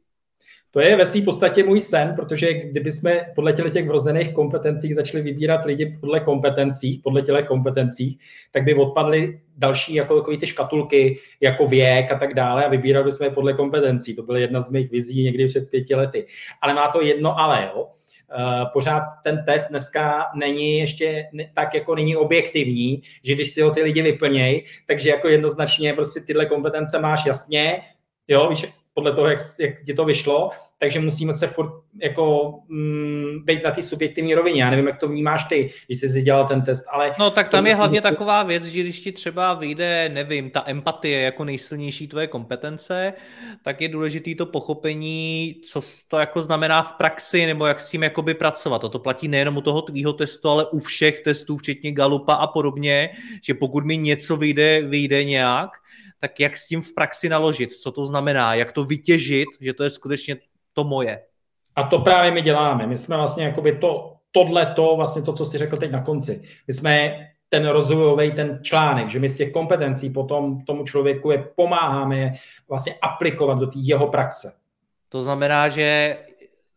To 0.74 0.80
je 0.80 0.96
ve 0.96 1.06
své 1.06 1.22
podstatě 1.22 1.62
můj 1.62 1.80
sen, 1.80 2.12
protože 2.16 2.54
kdyby 2.54 2.92
jsme 2.92 3.20
podle 3.34 3.52
těch 3.52 3.88
vrozených 3.88 4.32
kompetencích 4.32 4.94
začali 4.94 5.22
vybírat 5.22 5.64
lidi 5.64 5.98
podle 6.00 6.20
kompetencí, 6.20 7.00
podle 7.04 7.22
těch 7.22 7.46
kompetencí, 7.46 8.18
tak 8.52 8.64
by 8.64 8.74
odpadly 8.74 9.40
další 9.56 9.94
jako 9.94 10.16
takové 10.16 10.36
ty 10.36 10.46
škatulky, 10.46 11.18
jako 11.40 11.66
věk 11.66 12.12
a 12.12 12.18
tak 12.18 12.34
dále 12.34 12.64
a 12.64 12.68
vybírali 12.68 13.04
bychom 13.04 13.24
je 13.24 13.30
podle 13.30 13.52
kompetencí. 13.52 14.16
To 14.16 14.22
byla 14.22 14.38
jedna 14.38 14.60
z 14.60 14.70
mých 14.70 14.90
vizí 14.90 15.24
někdy 15.24 15.46
před 15.46 15.70
pěti 15.70 15.94
lety. 15.94 16.26
Ale 16.62 16.74
má 16.74 16.88
to 16.88 17.02
jedno 17.02 17.38
ale, 17.38 17.70
jo. 17.74 17.86
Uh, 18.38 18.72
pořád 18.72 19.02
ten 19.24 19.44
test 19.46 19.68
dneska 19.68 20.26
není 20.36 20.78
ještě 20.78 21.24
tak 21.54 21.74
jako 21.74 21.94
není 21.94 22.16
objektivní, 22.16 23.02
že 23.22 23.34
když 23.34 23.50
si 23.50 23.62
ho 23.62 23.70
ty 23.70 23.82
lidi 23.82 24.02
vyplnějí, 24.02 24.64
takže 24.86 25.10
jako 25.10 25.28
jednoznačně 25.28 25.92
prostě 25.92 26.20
tyhle 26.20 26.46
kompetence 26.46 27.00
máš 27.00 27.26
jasně, 27.26 27.80
jo, 28.28 28.48
víš, 28.48 28.66
podle 28.94 29.12
toho, 29.12 29.28
jak, 29.28 29.38
jak 29.60 29.84
ti 29.84 29.94
to 29.94 30.04
vyšlo, 30.04 30.50
takže 30.78 31.00
musíme 31.00 31.34
se 31.34 31.46
furt 31.46 31.72
jako 32.02 32.54
mm, 32.68 33.42
být 33.44 33.64
na 33.64 33.70
té 33.70 33.82
subjektivní 33.82 34.34
rovině. 34.34 34.62
Já 34.62 34.70
nevím, 34.70 34.86
jak 34.86 34.98
to 34.98 35.08
vnímáš 35.08 35.44
ty, 35.44 35.70
když 35.86 36.00
jsi 36.00 36.08
si 36.08 36.22
dělal 36.22 36.48
ten 36.48 36.62
test, 36.62 36.84
ale... 36.92 37.14
No 37.18 37.30
tak 37.30 37.48
tam 37.48 37.66
je 37.66 37.74
hlavně 37.74 38.00
taková 38.00 38.42
věc, 38.42 38.64
že 38.64 38.80
když 38.80 39.00
ti 39.00 39.12
třeba 39.12 39.54
vyjde, 39.54 40.10
nevím, 40.14 40.50
ta 40.50 40.62
empatie 40.66 41.20
jako 41.20 41.44
nejsilnější 41.44 42.08
tvoje 42.08 42.26
kompetence, 42.26 43.12
tak 43.62 43.80
je 43.80 43.88
důležité 43.88 44.34
to 44.34 44.46
pochopení, 44.46 45.54
co 45.64 45.80
to 46.08 46.18
jako 46.18 46.42
znamená 46.42 46.82
v 46.82 46.92
praxi, 46.92 47.46
nebo 47.46 47.66
jak 47.66 47.80
s 47.80 47.90
tím 47.90 48.02
jakoby 48.02 48.34
pracovat. 48.34 48.84
A 48.84 48.88
to 48.88 48.98
platí 48.98 49.28
nejenom 49.28 49.56
u 49.56 49.60
toho 49.60 49.82
tvýho 49.82 50.12
testu, 50.12 50.48
ale 50.48 50.66
u 50.66 50.78
všech 50.78 51.20
testů, 51.20 51.56
včetně 51.56 51.92
Galupa 51.92 52.34
a 52.34 52.46
podobně, 52.46 53.10
že 53.42 53.54
pokud 53.54 53.84
mi 53.84 53.98
něco 53.98 54.36
vyjde, 54.36 54.82
vyjde 54.82 55.24
nějak, 55.24 55.70
tak 56.24 56.40
jak 56.40 56.56
s 56.56 56.68
tím 56.68 56.82
v 56.82 56.94
praxi 56.94 57.28
naložit, 57.28 57.72
co 57.72 57.92
to 57.92 58.04
znamená, 58.04 58.54
jak 58.54 58.72
to 58.72 58.84
vytěžit, 58.84 59.48
že 59.60 59.72
to 59.72 59.84
je 59.84 59.90
skutečně 59.90 60.36
to 60.72 60.84
moje. 60.84 61.22
A 61.76 61.82
to 61.82 61.98
právě 61.98 62.30
my 62.30 62.42
děláme. 62.42 62.86
My 62.86 62.98
jsme 62.98 63.16
vlastně 63.16 63.44
jakoby 63.44 63.78
to, 63.78 64.16
tohle 64.32 64.66
to, 64.66 64.96
vlastně 64.96 65.22
to, 65.22 65.32
co 65.32 65.46
jsi 65.46 65.58
řekl 65.58 65.76
teď 65.76 65.90
na 65.90 66.02
konci. 66.02 66.42
My 66.68 66.74
jsme 66.74 67.18
ten 67.48 67.68
rozvojový 67.68 68.30
ten 68.32 68.60
článek, 68.62 69.08
že 69.08 69.20
my 69.20 69.28
z 69.28 69.36
těch 69.36 69.52
kompetencí 69.52 70.10
potom 70.10 70.64
tomu 70.64 70.84
člověku 70.84 71.30
je 71.30 71.48
pomáháme 71.56 72.18
je 72.18 72.34
vlastně 72.68 72.94
aplikovat 73.02 73.58
do 73.58 73.66
té 73.66 73.78
jeho 73.78 74.08
praxe. 74.08 74.52
To 75.08 75.22
znamená, 75.22 75.68
že 75.68 76.18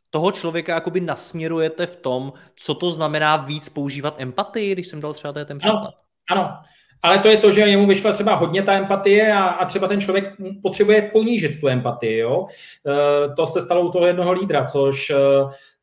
toho 0.10 0.32
člověka 0.32 0.74
jakoby 0.74 1.00
nasměrujete 1.00 1.86
v 1.86 1.96
tom, 1.96 2.34
co 2.56 2.76
to 2.76 2.92
znamená 2.92 3.38
víc 3.38 3.70
používat 3.70 4.16
empatii, 4.18 4.72
když 4.72 4.88
jsem 4.88 5.02
dal 5.02 5.14
třeba 5.14 5.34
ten 5.34 5.58
příklad. 5.58 5.94
Ano, 6.32 6.42
ano. 6.42 6.60
Ale 7.02 7.20
to 7.20 7.28
je 7.28 7.38
to, 7.38 7.52
že 7.52 7.62
jemu 7.62 7.88
vyšla 7.88 8.12
třeba 8.12 8.36
hodně 8.36 8.64
ta 8.64 8.74
empatie 8.74 9.34
a, 9.34 9.42
a 9.42 9.66
třeba 9.66 9.88
ten 9.88 10.02
člověk 10.02 10.36
potřebuje 10.62 11.02
ponížit 11.02 11.60
tu 11.60 11.68
empatii. 11.68 12.18
Jo? 12.18 12.46
E, 12.88 13.36
to 13.36 13.46
se 13.46 13.62
stalo 13.62 13.82
u 13.82 13.92
toho 13.92 14.08
jednoho 14.08 14.32
lídra, 14.32 14.66
což, 14.66 15.10
e, 15.10 15.16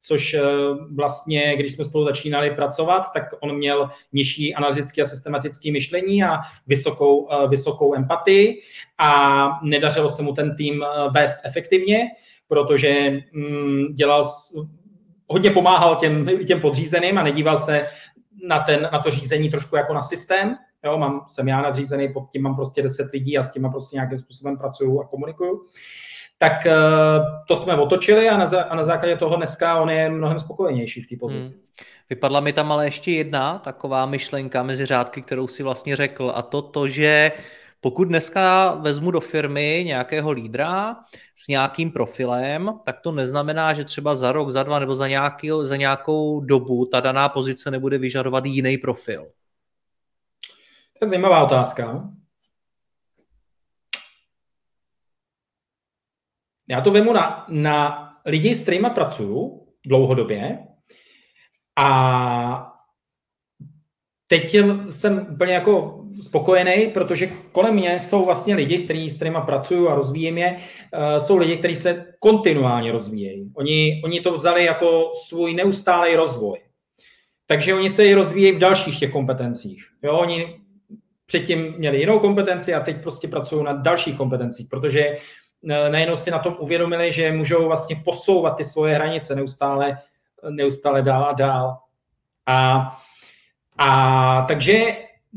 což 0.00 0.34
e, 0.34 0.42
vlastně, 0.94 1.56
když 1.56 1.72
jsme 1.72 1.84
spolu 1.84 2.04
začínali 2.04 2.50
pracovat, 2.50 3.06
tak 3.14 3.22
on 3.40 3.56
měl 3.56 3.88
nižší 4.12 4.54
analytické 4.54 5.02
a 5.02 5.04
systematické 5.04 5.72
myšlení 5.72 6.24
a 6.24 6.38
vysokou, 6.66 7.28
vysokou 7.48 7.94
empatii 7.94 8.60
a 8.98 9.50
nedařilo 9.62 10.10
se 10.10 10.22
mu 10.22 10.32
ten 10.32 10.56
tým 10.56 10.84
vést 11.10 11.40
efektivně, 11.44 11.98
protože 12.48 13.10
mm, 13.32 13.94
dělal 13.94 14.24
hodně 15.26 15.50
pomáhal 15.50 15.96
těm, 15.96 16.44
těm 16.46 16.60
podřízeným 16.60 17.18
a 17.18 17.22
nedíval 17.22 17.58
se 17.58 17.86
na, 18.48 18.60
ten, 18.60 18.88
na 18.92 18.98
to 18.98 19.10
řízení 19.10 19.50
trošku 19.50 19.76
jako 19.76 19.94
na 19.94 20.02
systém. 20.02 20.56
Jo, 20.84 20.98
mám, 20.98 21.24
jsem 21.26 21.48
já 21.48 21.62
nadřízený, 21.62 22.12
pod 22.12 22.30
tím 22.32 22.42
mám 22.42 22.56
prostě 22.56 22.82
10 22.82 23.12
lidí 23.12 23.38
a 23.38 23.42
s 23.42 23.52
těma 23.52 23.68
prostě 23.68 23.96
nějakým 23.96 24.18
způsobem 24.18 24.58
pracuju 24.58 25.00
a 25.00 25.08
komunikuju. 25.08 25.66
Tak 26.38 26.66
eh, 26.66 26.74
to 27.48 27.56
jsme 27.56 27.76
otočili 27.76 28.28
a 28.28 28.36
na, 28.36 28.46
a 28.68 28.74
na 28.74 28.84
základě 28.84 29.16
toho 29.16 29.36
dneska 29.36 29.80
on 29.80 29.90
je 29.90 30.10
mnohem 30.10 30.40
spokojenější 30.40 31.02
v 31.02 31.08
té 31.08 31.16
pozici. 31.16 31.50
Hmm. 31.50 31.64
Vypadla 32.10 32.40
mi 32.40 32.52
tam 32.52 32.72
ale 32.72 32.86
ještě 32.86 33.12
jedna 33.12 33.58
taková 33.58 34.06
myšlenka 34.06 34.62
mezi 34.62 34.86
řádky, 34.86 35.22
kterou 35.22 35.48
si 35.48 35.62
vlastně 35.62 35.96
řekl, 35.96 36.32
a 36.34 36.42
to 36.42 36.62
to, 36.62 36.88
že 36.88 37.32
pokud 37.80 38.04
dneska 38.04 38.74
vezmu 38.74 39.10
do 39.10 39.20
firmy 39.20 39.82
nějakého 39.86 40.30
lídra 40.30 40.96
s 41.36 41.48
nějakým 41.48 41.90
profilem, 41.90 42.70
tak 42.84 43.00
to 43.00 43.12
neznamená, 43.12 43.72
že 43.72 43.84
třeba 43.84 44.14
za 44.14 44.32
rok, 44.32 44.50
za 44.50 44.62
dva 44.62 44.78
nebo 44.78 44.94
za, 44.94 45.08
nějaký, 45.08 45.50
za 45.62 45.76
nějakou 45.76 46.40
dobu 46.40 46.86
ta 46.86 47.00
daná 47.00 47.28
pozice 47.28 47.70
nebude 47.70 47.98
vyžadovat 47.98 48.46
jiný 48.46 48.78
profil. 48.78 49.26
To 51.04 51.06
je 51.06 51.10
zajímavá 51.10 51.44
otázka. 51.44 52.08
Já 56.70 56.80
to 56.80 56.90
vemu 56.90 57.12
na, 57.12 57.46
na 57.48 58.08
lidi, 58.26 58.54
s 58.54 58.62
kterými 58.62 58.90
pracuju 58.90 59.66
dlouhodobě 59.86 60.58
a 61.76 62.72
teď 64.26 64.54
jsem 64.90 65.26
úplně 65.32 65.54
jako 65.54 66.04
spokojený, 66.22 66.90
protože 66.94 67.26
kolem 67.52 67.74
mě 67.74 68.00
jsou 68.00 68.24
vlastně 68.24 68.54
lidi, 68.54 68.78
kteří 68.78 69.10
s 69.10 69.16
kterými 69.16 69.38
pracuju 69.46 69.88
a 69.88 69.94
rozvíjím 69.94 70.38
je, 70.38 70.56
uh, 70.56 71.16
jsou 71.16 71.36
lidi, 71.36 71.56
kteří 71.56 71.76
se 71.76 72.14
kontinuálně 72.18 72.92
rozvíjejí. 72.92 73.52
Oni, 73.56 74.02
oni 74.04 74.20
to 74.20 74.32
vzali 74.32 74.64
jako 74.64 75.10
svůj 75.28 75.54
neustálý 75.54 76.14
rozvoj. 76.16 76.60
Takže 77.46 77.74
oni 77.74 77.90
se 77.90 78.06
i 78.06 78.14
rozvíjejí 78.14 78.52
v 78.52 78.58
dalších 78.58 78.98
těch 79.00 79.12
kompetencích. 79.12 79.84
Jo, 80.02 80.18
oni 80.18 80.63
předtím 81.26 81.74
měli 81.78 81.98
jinou 81.98 82.18
kompetenci 82.18 82.74
a 82.74 82.80
teď 82.80 83.02
prostě 83.02 83.28
pracují 83.28 83.64
na 83.64 83.72
dalších 83.72 84.16
kompetencích, 84.16 84.68
protože 84.70 85.00
eh, 85.00 85.90
najednou 85.90 86.16
si 86.16 86.30
na 86.30 86.38
tom 86.38 86.56
uvědomili, 86.58 87.12
že 87.12 87.32
můžou 87.32 87.66
vlastně 87.66 87.96
posouvat 88.04 88.56
ty 88.56 88.64
svoje 88.64 88.94
hranice 88.94 89.34
neustále, 89.34 89.98
neustále 90.50 91.02
dál 91.02 91.24
a 91.24 91.32
dál. 91.32 91.78
A, 92.46 92.90
a 93.78 94.44
takže 94.48 94.72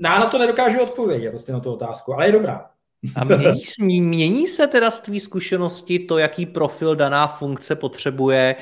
já 0.03 0.19
na 0.19 0.25
to 0.25 0.37
nedokážu 0.37 0.81
odpovědět, 0.81 1.29
vlastně 1.29 1.53
na 1.53 1.59
tu 1.59 1.73
otázku, 1.73 2.13
ale 2.13 2.25
je 2.25 2.31
dobrá. 2.31 2.69
A 3.15 3.23
mění, 3.23 4.01
mění 4.01 4.47
se 4.47 4.67
teda 4.67 4.91
z 4.91 4.99
tvý 4.99 5.19
zkušenosti 5.19 5.99
to, 5.99 6.17
jaký 6.17 6.45
profil 6.45 6.95
daná 6.95 7.27
funkce 7.27 7.75
potřebuje 7.75 8.55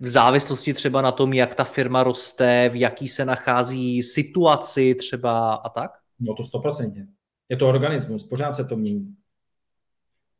v 0.00 0.08
závislosti 0.08 0.74
třeba 0.74 1.02
na 1.02 1.12
tom, 1.12 1.32
jak 1.32 1.54
ta 1.54 1.64
firma 1.64 2.02
roste, 2.02 2.70
v 2.72 2.80
jaký 2.80 3.08
se 3.08 3.24
nachází 3.24 4.02
situaci 4.02 4.94
třeba 4.94 5.54
a 5.54 5.68
tak? 5.68 6.01
No 6.22 6.34
to 6.34 6.44
stoprocentně. 6.44 7.06
Je 7.48 7.56
to 7.56 7.68
organismus, 7.68 8.28
pořád 8.28 8.52
se 8.52 8.64
to 8.64 8.76
mění. 8.76 9.16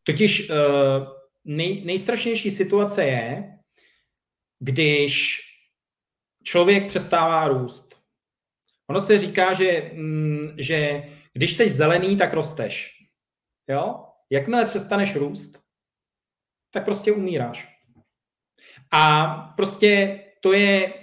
Totiž 0.02 0.50
uh, 0.50 0.56
nej, 1.44 1.84
nejstrašnější 1.84 2.50
situace 2.50 3.04
je, 3.04 3.58
když 4.58 5.40
člověk 6.42 6.88
přestává 6.88 7.48
růst. 7.48 8.02
Ono 8.86 9.00
se 9.00 9.18
říká, 9.18 9.52
že, 9.52 9.90
mm, 9.94 10.54
že 10.58 11.02
když 11.32 11.56
jsi 11.56 11.70
zelený, 11.70 12.16
tak 12.16 12.32
rosteš. 12.32 12.90
Jo? 13.68 14.04
Jakmile 14.30 14.64
přestaneš 14.64 15.16
růst, 15.16 15.62
tak 16.70 16.84
prostě 16.84 17.12
umíráš. 17.12 17.68
A 18.90 19.26
prostě 19.56 20.20
to 20.40 20.52
je, 20.52 20.94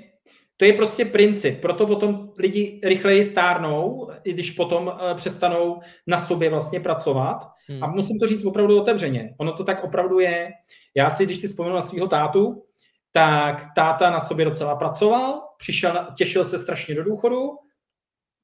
to 0.60 0.66
je 0.66 0.74
prostě 0.74 1.06
princip. 1.06 1.62
Proto 1.62 1.88
potom 1.88 2.32
lidi 2.38 2.82
rychleji 2.84 3.24
stárnou, 3.24 4.12
i 4.24 4.34
když 4.34 4.52
potom 4.52 4.92
eh, 5.00 5.16
přestanou 5.16 5.80
na 6.08 6.18
sobě 6.18 6.50
vlastně 6.50 6.80
pracovat. 6.80 7.52
Hmm. 7.68 7.84
A 7.84 7.88
musím 7.88 8.20
to 8.20 8.28
říct 8.28 8.46
opravdu 8.46 8.82
otevřeně. 8.82 9.36
Ono 9.38 9.54
to 9.54 9.64
tak 9.64 9.84
opravdu 9.84 10.20
je. 10.20 10.50
Já 10.96 11.10
si, 11.10 11.26
když 11.26 11.38
si 11.38 11.48
vzpomenu 11.48 11.76
na 11.76 11.82
svého 11.82 12.08
tátu, 12.08 12.64
tak 13.12 13.66
táta 13.76 14.10
na 14.10 14.20
sobě 14.20 14.46
docela 14.46 14.76
pracoval, 14.76 15.42
přišel, 15.58 16.08
těšil 16.18 16.46
se 16.46 16.60
strašně 16.60 16.96
do 16.96 17.04
důchodu, 17.04 17.50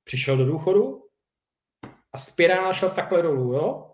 přišel 0.04 0.38
do 0.38 0.46
důchodu 0.46 1.04
a 2.14 2.18
spirála 2.18 2.74
šla 2.74 2.90
takhle 2.90 3.22
dolů, 3.22 3.54
jo? 3.54 3.92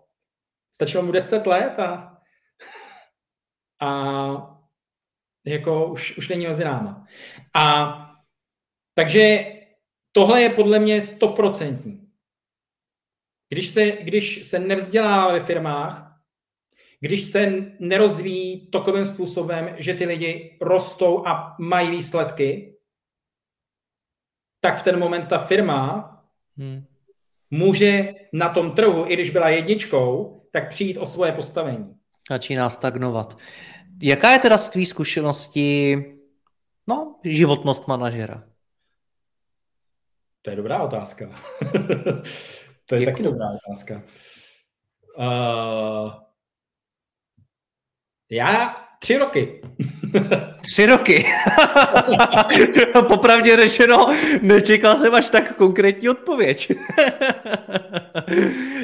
Stačilo 0.74 1.02
mu 1.02 1.12
10 1.12 1.46
let 1.46 1.78
a, 1.78 2.18
a 3.80 3.88
jako 5.46 5.86
už, 5.86 6.18
už 6.18 6.28
není 6.28 6.46
mezi 6.46 6.64
náma. 6.64 7.06
A 7.54 8.11
takže 8.94 9.44
tohle 10.12 10.42
je 10.42 10.50
podle 10.50 10.78
mě 10.78 11.02
stoprocentní. 11.02 12.08
Když 13.48 13.66
se, 13.66 13.90
když 13.90 14.46
se 14.48 14.58
nevzdělá 14.58 15.32
ve 15.32 15.40
firmách, 15.40 16.12
když 17.00 17.22
se 17.22 17.52
nerozvíjí 17.78 18.70
takovým 18.70 19.04
způsobem, 19.04 19.74
že 19.78 19.94
ty 19.94 20.04
lidi 20.04 20.58
rostou 20.60 21.26
a 21.26 21.56
mají 21.58 21.90
výsledky, 21.90 22.76
tak 24.60 24.80
v 24.80 24.82
ten 24.82 24.98
moment 24.98 25.28
ta 25.28 25.38
firma 25.38 26.08
hmm. 26.56 26.84
může 27.50 28.14
na 28.32 28.48
tom 28.48 28.70
trhu, 28.70 29.04
i 29.08 29.14
když 29.14 29.30
byla 29.30 29.48
jedničkou, 29.48 30.40
tak 30.52 30.68
přijít 30.68 30.98
o 30.98 31.06
svoje 31.06 31.32
postavení. 31.32 31.94
Začíná 32.30 32.70
stagnovat. 32.70 33.38
Jaká 34.02 34.32
je 34.32 34.38
teda 34.38 34.58
z 34.58 34.68
tvý 34.68 34.86
zkušenosti 34.86 35.96
no, 36.88 37.20
životnost 37.24 37.88
manažera? 37.88 38.51
To 40.42 40.50
je 40.50 40.56
dobrá 40.56 40.82
otázka. 40.82 41.42
to 42.86 42.94
je 42.94 43.00
Děkuju. 43.00 43.04
taky 43.04 43.22
dobrá 43.22 43.46
otázka. 43.66 44.02
Uh, 45.18 46.12
já 48.30 48.76
tři 49.00 49.18
roky. 49.18 49.60
Tři 50.62 50.86
roky. 50.86 51.24
Popravdě 53.08 53.56
řečeno, 53.56 54.06
nečekal 54.42 54.96
jsem 54.96 55.14
až 55.14 55.30
tak 55.30 55.56
konkrétní 55.56 56.08
odpověď. 56.08 56.72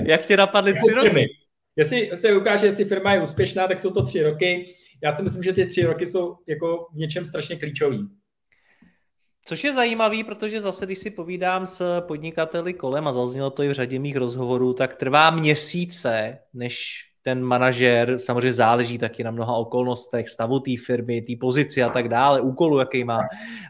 Jak 0.04 0.26
tě 0.26 0.36
napadly 0.36 0.74
tři 0.74 0.94
roky? 0.94 1.26
Jestli 1.76 2.10
se 2.14 2.36
ukáže, 2.36 2.66
jestli 2.66 2.84
firma 2.84 3.14
je 3.14 3.22
úspěšná, 3.22 3.68
tak 3.68 3.80
jsou 3.80 3.90
to 3.90 4.04
tři 4.04 4.22
roky. 4.22 4.74
Já 5.02 5.12
si 5.12 5.22
myslím, 5.22 5.42
že 5.42 5.52
ty 5.52 5.66
tři 5.66 5.84
roky 5.84 6.06
jsou 6.06 6.36
jako 6.46 6.86
v 6.92 6.96
něčem 6.96 7.26
strašně 7.26 7.56
klíčový. 7.56 8.08
Což 9.48 9.64
je 9.64 9.72
zajímavý, 9.72 10.24
protože 10.24 10.60
zase, 10.60 10.86
když 10.86 10.98
si 10.98 11.10
povídám 11.10 11.66
s 11.66 12.00
podnikateli 12.00 12.74
kolem 12.74 13.08
a 13.08 13.12
zaznělo 13.12 13.50
to 13.50 13.62
i 13.62 13.68
v 13.68 13.72
řadě 13.72 13.98
mých 13.98 14.16
rozhovorů, 14.16 14.74
tak 14.74 14.96
trvá 14.96 15.30
měsíce, 15.30 16.38
než 16.54 17.04
ten 17.22 17.42
manažer, 17.42 18.18
samozřejmě 18.18 18.52
záleží 18.52 18.98
taky 18.98 19.24
na 19.24 19.30
mnoha 19.30 19.54
okolnostech, 19.54 20.28
stavu 20.28 20.60
té 20.60 20.70
firmy, 20.86 21.22
té 21.22 21.32
pozici 21.40 21.82
a 21.82 21.88
tak 21.88 22.08
dále, 22.08 22.40
úkolu, 22.40 22.78
jaký 22.78 23.04
má, 23.04 23.20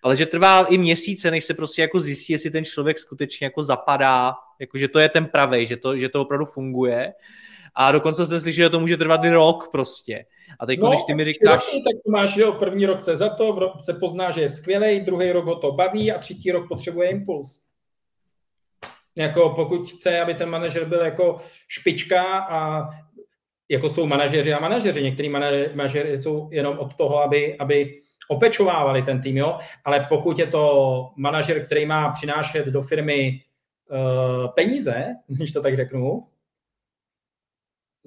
ale 0.03 0.17
že 0.17 0.27
trvá 0.27 0.65
i 0.65 0.79
měsíce, 0.79 1.31
než 1.31 1.45
se 1.45 1.55
prostě 1.55 1.83
jako 1.83 2.01
zjistí, 2.01 2.33
jestli 2.33 2.51
ten 2.51 2.65
člověk 2.65 2.99
skutečně 2.99 3.45
jako 3.45 3.63
zapadá, 3.63 4.33
jako 4.59 4.79
že 4.79 4.89
to 4.89 4.99
je 4.99 5.09
ten 5.09 5.27
pravej, 5.27 5.67
že 5.67 5.77
to, 5.77 5.97
že 5.97 6.09
to 6.09 6.21
opravdu 6.21 6.45
funguje. 6.45 7.13
A 7.75 7.93
dokonce 7.93 8.27
se 8.27 8.41
slyší, 8.41 8.57
že 8.57 8.71
to 8.71 8.81
může 8.81 8.97
trvat 8.97 9.25
i 9.25 9.31
rok 9.31 9.69
prostě. 9.73 10.25
A 10.61 10.67
teď, 10.67 10.81
no, 10.81 10.89
když 10.89 11.05
ty 11.05 11.15
mi 11.15 11.25
říkáš... 11.25 11.67
Roky, 11.67 11.85
tak 11.85 12.13
máš, 12.13 12.37
jo, 12.37 12.53
první 12.53 12.87
rok 12.87 13.01
se 13.01 13.17
za 13.17 13.29
to, 13.29 13.73
se 13.81 13.95
pozná, 13.95 14.31
že 14.31 14.41
je 14.41 14.49
skvělý, 14.49 15.01
druhý 15.01 15.33
rok 15.33 15.45
ho 15.45 15.57
to 15.57 15.73
baví 15.73 16.13
a 16.13 16.19
třetí 16.19 16.53
rok 16.53 16.69
potřebuje 16.69 17.11
impuls. 17.11 17.69
Jako 19.17 19.51
pokud 19.51 19.91
chce, 19.91 20.21
aby 20.21 20.35
ten 20.35 20.49
manažer 20.49 20.85
byl 20.85 21.01
jako 21.01 21.41
špička 21.69 22.39
a 22.39 22.91
jako 23.69 23.91
jsou 23.91 24.07
manažeři 24.07 24.53
a 24.53 24.61
manažeři. 24.61 25.03
Některý 25.03 25.29
manažeři 25.75 26.23
jsou 26.23 26.49
jenom 26.53 26.79
od 26.79 26.95
toho, 26.95 27.23
aby, 27.23 27.59
aby 27.59 27.99
opečovávali 28.29 29.03
ten 29.03 29.23
tým, 29.23 29.37
jo? 29.37 29.59
ale 29.85 30.07
pokud 30.09 30.39
je 30.39 30.47
to 30.47 31.11
manažer, 31.17 31.67
který 31.67 31.87
má 31.87 32.13
přinášet 32.13 32.67
do 32.67 32.83
firmy 32.83 33.41
uh, 33.91 34.49
peníze, 34.55 35.07
když 35.27 35.53
to 35.53 35.63
tak 35.63 35.77
řeknu, 35.77 36.27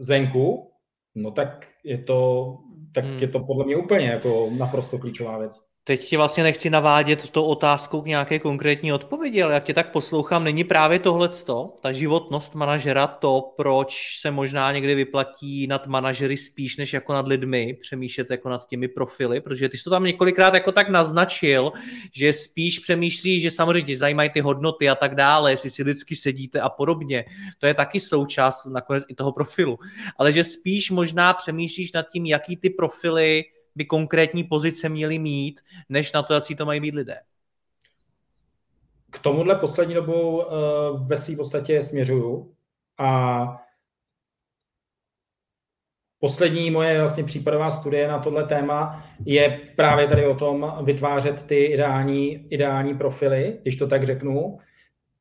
zvenku, 0.02 0.72
no 1.16 1.32
tak 1.32 1.68
je 1.84 1.98
to, 1.98 2.58
tak 2.94 3.06
hmm. 3.06 3.18
je 3.18 3.28
to 3.28 3.40
podle 3.40 3.66
mě 3.66 3.76
úplně 3.76 4.08
jako 4.08 4.50
naprosto 4.58 4.98
klíčová 4.98 5.38
věc. 5.38 5.71
Teď 5.84 6.10
ti 6.10 6.18
vlastně 6.18 6.44
nechci 6.44 6.70
navádět 6.70 7.30
to 7.30 7.46
otázkou 7.46 8.02
k 8.02 8.06
nějaké 8.06 8.40
konkrétní 8.40 8.94
odpovědi, 8.94 9.42
ale 9.44 9.54
jak 9.54 9.64
tě 9.64 9.74
tak 9.74 9.92
poslouchám, 9.92 10.44
není 10.44 10.64
právě 10.64 11.00
tohleto, 11.00 11.76
ta 11.82 11.92
životnost 11.92 12.56
manažera, 12.56 13.08
to, 13.08 13.54
proč 13.58 14.20
se 14.20 14.32
možná 14.32 14.72
někdy 14.72 14.96
vyplatí 14.96 15.68
nad 15.68 15.88
manažery 15.88 16.38
spíš 16.38 16.78
než 16.78 16.94
jako 16.94 17.14
nad 17.14 17.28
lidmi, 17.28 17.78
přemýšlet 17.82 18.32
jako 18.32 18.50
nad 18.50 18.68
těmi 18.68 18.88
profily, 18.88 19.42
protože 19.42 19.70
ty 19.70 19.78
jsi 19.78 19.84
to 19.84 19.90
tam 19.90 20.04
několikrát 20.04 20.54
jako 20.54 20.72
tak 20.72 20.90
naznačil, 20.90 21.72
že 22.14 22.34
spíš 22.34 22.80
přemýšlíš, 22.80 23.44
že 23.44 23.52
samozřejmě 23.52 23.88
tě 23.88 23.98
zajímají 23.98 24.30
ty 24.30 24.40
hodnoty 24.40 24.90
a 24.90 24.96
tak 24.96 25.16
dále, 25.16 25.52
jestli 25.52 25.70
si 25.70 25.84
lidsky 25.84 26.16
sedíte 26.16 26.62
a 26.62 26.70
podobně. 26.70 27.26
To 27.60 27.68
je 27.68 27.74
taky 27.74 28.00
součást 28.00 28.66
nakonec 28.66 29.04
i 29.08 29.16
toho 29.16 29.32
profilu. 29.32 29.78
Ale 30.18 30.32
že 30.32 30.44
spíš 30.44 30.92
možná 30.92 31.34
přemýšlíš 31.34 31.92
nad 31.92 32.06
tím, 32.14 32.26
jaký 32.26 32.58
ty 32.58 32.70
profily 32.70 33.44
by 33.76 33.86
konkrétní 33.86 34.44
pozice 34.44 34.90
měly 34.90 35.20
mít, 35.20 35.62
než 35.90 36.12
na 36.12 36.24
to, 36.24 36.34
jaký 36.34 36.56
to 36.56 36.66
mají 36.66 36.80
být 36.80 36.96
lidé. 36.96 37.20
K 39.12 39.20
tomuhle 39.20 39.56
poslední 39.56 39.94
dobou 39.94 40.38
uh, 40.38 41.08
ve 41.08 41.18
své 41.18 41.36
podstatě 41.36 41.84
směřuju 41.84 42.56
a 42.98 43.62
poslední 46.20 46.72
moje 46.72 47.00
vlastně 47.00 47.24
případová 47.24 47.72
studie 47.72 48.08
na 48.08 48.20
tohle 48.20 48.44
téma 48.44 49.06
je 49.26 49.60
právě 49.76 50.08
tady 50.08 50.28
o 50.28 50.36
tom 50.36 50.74
vytvářet 50.84 51.44
ty 51.44 51.66
ideální, 51.66 52.48
ideální 52.50 52.98
profily, 52.98 53.60
když 53.62 53.76
to 53.76 53.88
tak 53.88 54.04
řeknu, 54.04 54.58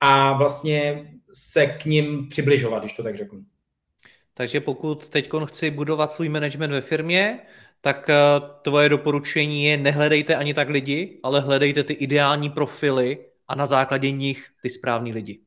a 0.01 0.33
vlastně 0.33 1.11
se 1.33 1.67
k 1.67 1.85
ním 1.85 2.29
přibližovat, 2.29 2.83
když 2.83 2.93
to 2.93 3.03
tak 3.03 3.17
řeknu. 3.17 3.41
Takže 4.35 4.61
pokud 4.61 5.09
teď 5.09 5.31
chci 5.45 5.71
budovat 5.71 6.13
svůj 6.13 6.29
management 6.29 6.71
ve 6.71 6.81
firmě, 6.81 7.39
tak 7.81 8.11
eh, 8.11 8.14
tvoje 8.62 8.88
doporučení 8.88 9.64
je 9.64 9.77
nehledejte 9.77 10.37
ani 10.37 10.55
tak 10.55 10.69
lidi, 10.69 11.21
ale 11.23 11.40
hledejte 11.40 11.85
ty 11.85 11.93
ideální 11.93 12.51
profily 12.51 13.19
a 13.49 13.55
na 13.55 13.66
základě 13.66 14.11
nich 14.11 14.47
ty 14.62 14.71
správní 14.71 15.12
lidi. 15.12 15.40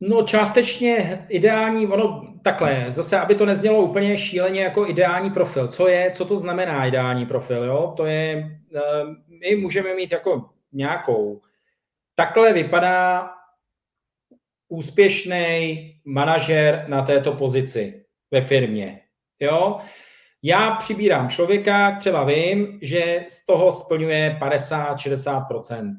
No 0.00 0.22
částečně 0.22 1.26
ideální, 1.28 1.86
ono 1.86 2.34
takhle, 2.42 2.86
zase, 2.90 3.20
aby 3.20 3.34
to 3.34 3.46
neznělo 3.46 3.82
úplně 3.82 4.18
šíleně 4.18 4.62
jako 4.62 4.88
ideální 4.88 5.30
profil. 5.30 5.68
Co 5.68 5.88
je, 5.88 6.10
co 6.10 6.24
to 6.24 6.36
znamená 6.36 6.86
ideální 6.86 7.26
profil, 7.26 7.64
jo? 7.64 7.94
To 7.96 8.06
je, 8.06 8.60
eh, 8.74 8.80
my 9.28 9.56
můžeme 9.56 9.94
mít 9.94 10.12
jako 10.12 10.50
nějakou. 10.72 11.40
Takhle 12.14 12.52
vypadá 12.52 13.30
úspěšný 14.68 16.00
manažer 16.04 16.84
na 16.88 17.02
této 17.02 17.32
pozici 17.32 18.01
ve 18.32 18.40
firmě. 18.40 19.00
Jo? 19.40 19.78
Já 20.42 20.70
přibírám 20.70 21.28
člověka, 21.28 21.96
třeba 22.00 22.24
vím, 22.24 22.78
že 22.82 23.24
z 23.28 23.46
toho 23.46 23.72
splňuje 23.72 24.38
50-60%. 24.40 25.96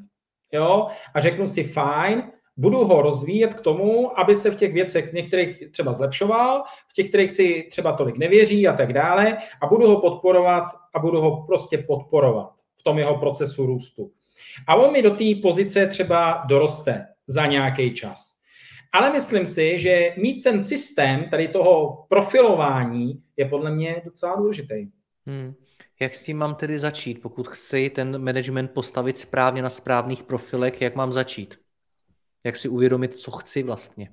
Jo? 0.51 0.87
A 1.13 1.19
řeknu 1.19 1.47
si, 1.47 1.63
fajn, 1.63 2.23
budu 2.57 2.85
ho 2.85 3.01
rozvíjet 3.01 3.53
k 3.53 3.61
tomu, 3.61 4.19
aby 4.19 4.35
se 4.35 4.51
v 4.51 4.57
těch 4.57 4.73
věcech 4.73 5.13
některých 5.13 5.71
třeba 5.71 5.93
zlepšoval, 5.93 6.63
v 6.87 6.93
těch, 6.93 7.09
kterých 7.09 7.31
si 7.31 7.67
třeba 7.71 7.93
tolik 7.93 8.17
nevěří 8.17 8.67
a 8.67 8.73
tak 8.73 8.93
dále 8.93 9.37
a 9.61 9.67
budu 9.67 9.87
ho 9.87 10.01
podporovat 10.01 10.63
a 10.93 10.99
budu 10.99 11.21
ho 11.21 11.45
prostě 11.45 11.77
podporovat 11.77 12.51
v 12.75 12.83
tom 12.83 12.99
jeho 12.99 13.17
procesu 13.17 13.65
růstu. 13.65 14.11
A 14.67 14.75
on 14.75 14.91
mi 14.91 15.01
do 15.01 15.11
té 15.11 15.25
pozice 15.41 15.87
třeba 15.87 16.43
doroste 16.47 17.07
za 17.27 17.45
nějaký 17.45 17.93
čas. 17.93 18.32
Ale 18.93 19.11
myslím 19.11 19.47
si, 19.47 19.79
že 19.79 20.13
mít 20.17 20.41
ten 20.41 20.63
systém 20.63 21.29
tady 21.29 21.47
toho 21.47 22.05
profilování 22.09 23.23
je 23.37 23.45
podle 23.45 23.71
mě 23.71 24.01
docela 24.05 24.35
důležitý. 24.35 24.87
Hmm. 25.25 25.53
Jak 26.01 26.15
s 26.15 26.23
tím 26.23 26.37
mám 26.37 26.55
tedy 26.55 26.79
začít? 26.79 27.21
Pokud 27.21 27.47
chci 27.47 27.89
ten 27.89 28.23
management 28.23 28.71
postavit 28.71 29.17
správně 29.17 29.61
na 29.61 29.69
správných 29.69 30.23
profilech, 30.23 30.81
jak 30.81 30.95
mám 30.95 31.11
začít? 31.11 31.59
Jak 32.43 32.55
si 32.55 32.69
uvědomit, 32.69 33.13
co 33.13 33.31
chci 33.31 33.63
vlastně? 33.63 34.09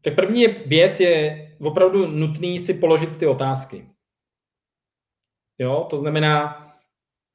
Tak 0.00 0.14
první 0.14 0.46
věc 0.46 1.00
je 1.00 1.48
opravdu 1.60 2.06
nutný 2.06 2.60
si 2.60 2.74
položit 2.74 3.16
ty 3.16 3.26
otázky. 3.26 3.88
Jo, 5.58 5.86
to 5.90 5.98
znamená, 5.98 6.63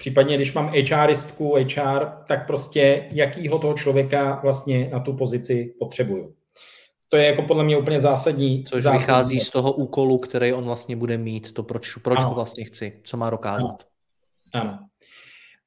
Případně, 0.01 0.35
když 0.35 0.53
mám 0.53 0.71
HRistku, 0.91 1.55
HR, 1.55 2.05
tak 2.27 2.47
prostě 2.47 3.09
jakýho 3.11 3.59
toho 3.59 3.73
člověka 3.73 4.39
vlastně 4.43 4.89
na 4.93 4.99
tu 4.99 5.13
pozici 5.13 5.73
potřebuju. 5.79 6.33
To 7.09 7.17
je 7.17 7.25
jako 7.25 7.41
podle 7.41 7.63
mě 7.63 7.77
úplně 7.77 8.01
zásadní. 8.01 8.63
Což 8.63 8.83
zásadní 8.83 8.99
vychází 8.99 9.39
z 9.39 9.49
toho 9.49 9.71
úkolu, 9.71 10.17
který 10.17 10.53
on 10.53 10.63
vlastně 10.63 10.95
bude 10.95 11.17
mít, 11.17 11.51
to 11.51 11.63
proč, 11.63 11.95
proč 11.95 12.23
ho 12.23 12.33
vlastně 12.33 12.63
chci, 12.63 13.01
co 13.03 13.17
má 13.17 13.29
dokázat. 13.29 13.83
Ano. 14.53 14.63
ano. 14.63 14.79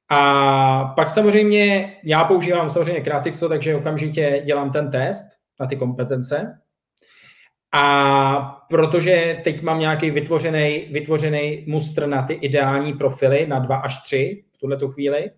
A 0.09 0.85
pak 0.95 1.09
samozřejmě, 1.09 1.95
já 2.03 2.23
používám 2.23 2.69
samozřejmě 2.69 3.01
Kratixo, 3.01 3.49
takže 3.49 3.75
okamžitě 3.75 4.41
dělám 4.45 4.71
ten 4.71 4.91
test 4.91 5.25
na 5.59 5.67
ty 5.67 5.75
kompetence. 5.75 6.59
A 7.73 8.65
protože 8.69 9.41
teď 9.43 9.61
mám 9.61 9.79
nějaký 9.79 10.11
vytvořený, 10.11 10.85
vytvořený 10.91 11.63
mustr 11.67 12.07
na 12.07 12.23
ty 12.23 12.33
ideální 12.33 12.93
profily, 12.93 13.47
na 13.47 13.59
dva 13.59 13.75
až 13.75 14.03
tři 14.03 14.43
v 14.51 14.57
tuhle 14.57 14.77
chvíli, 14.87 15.31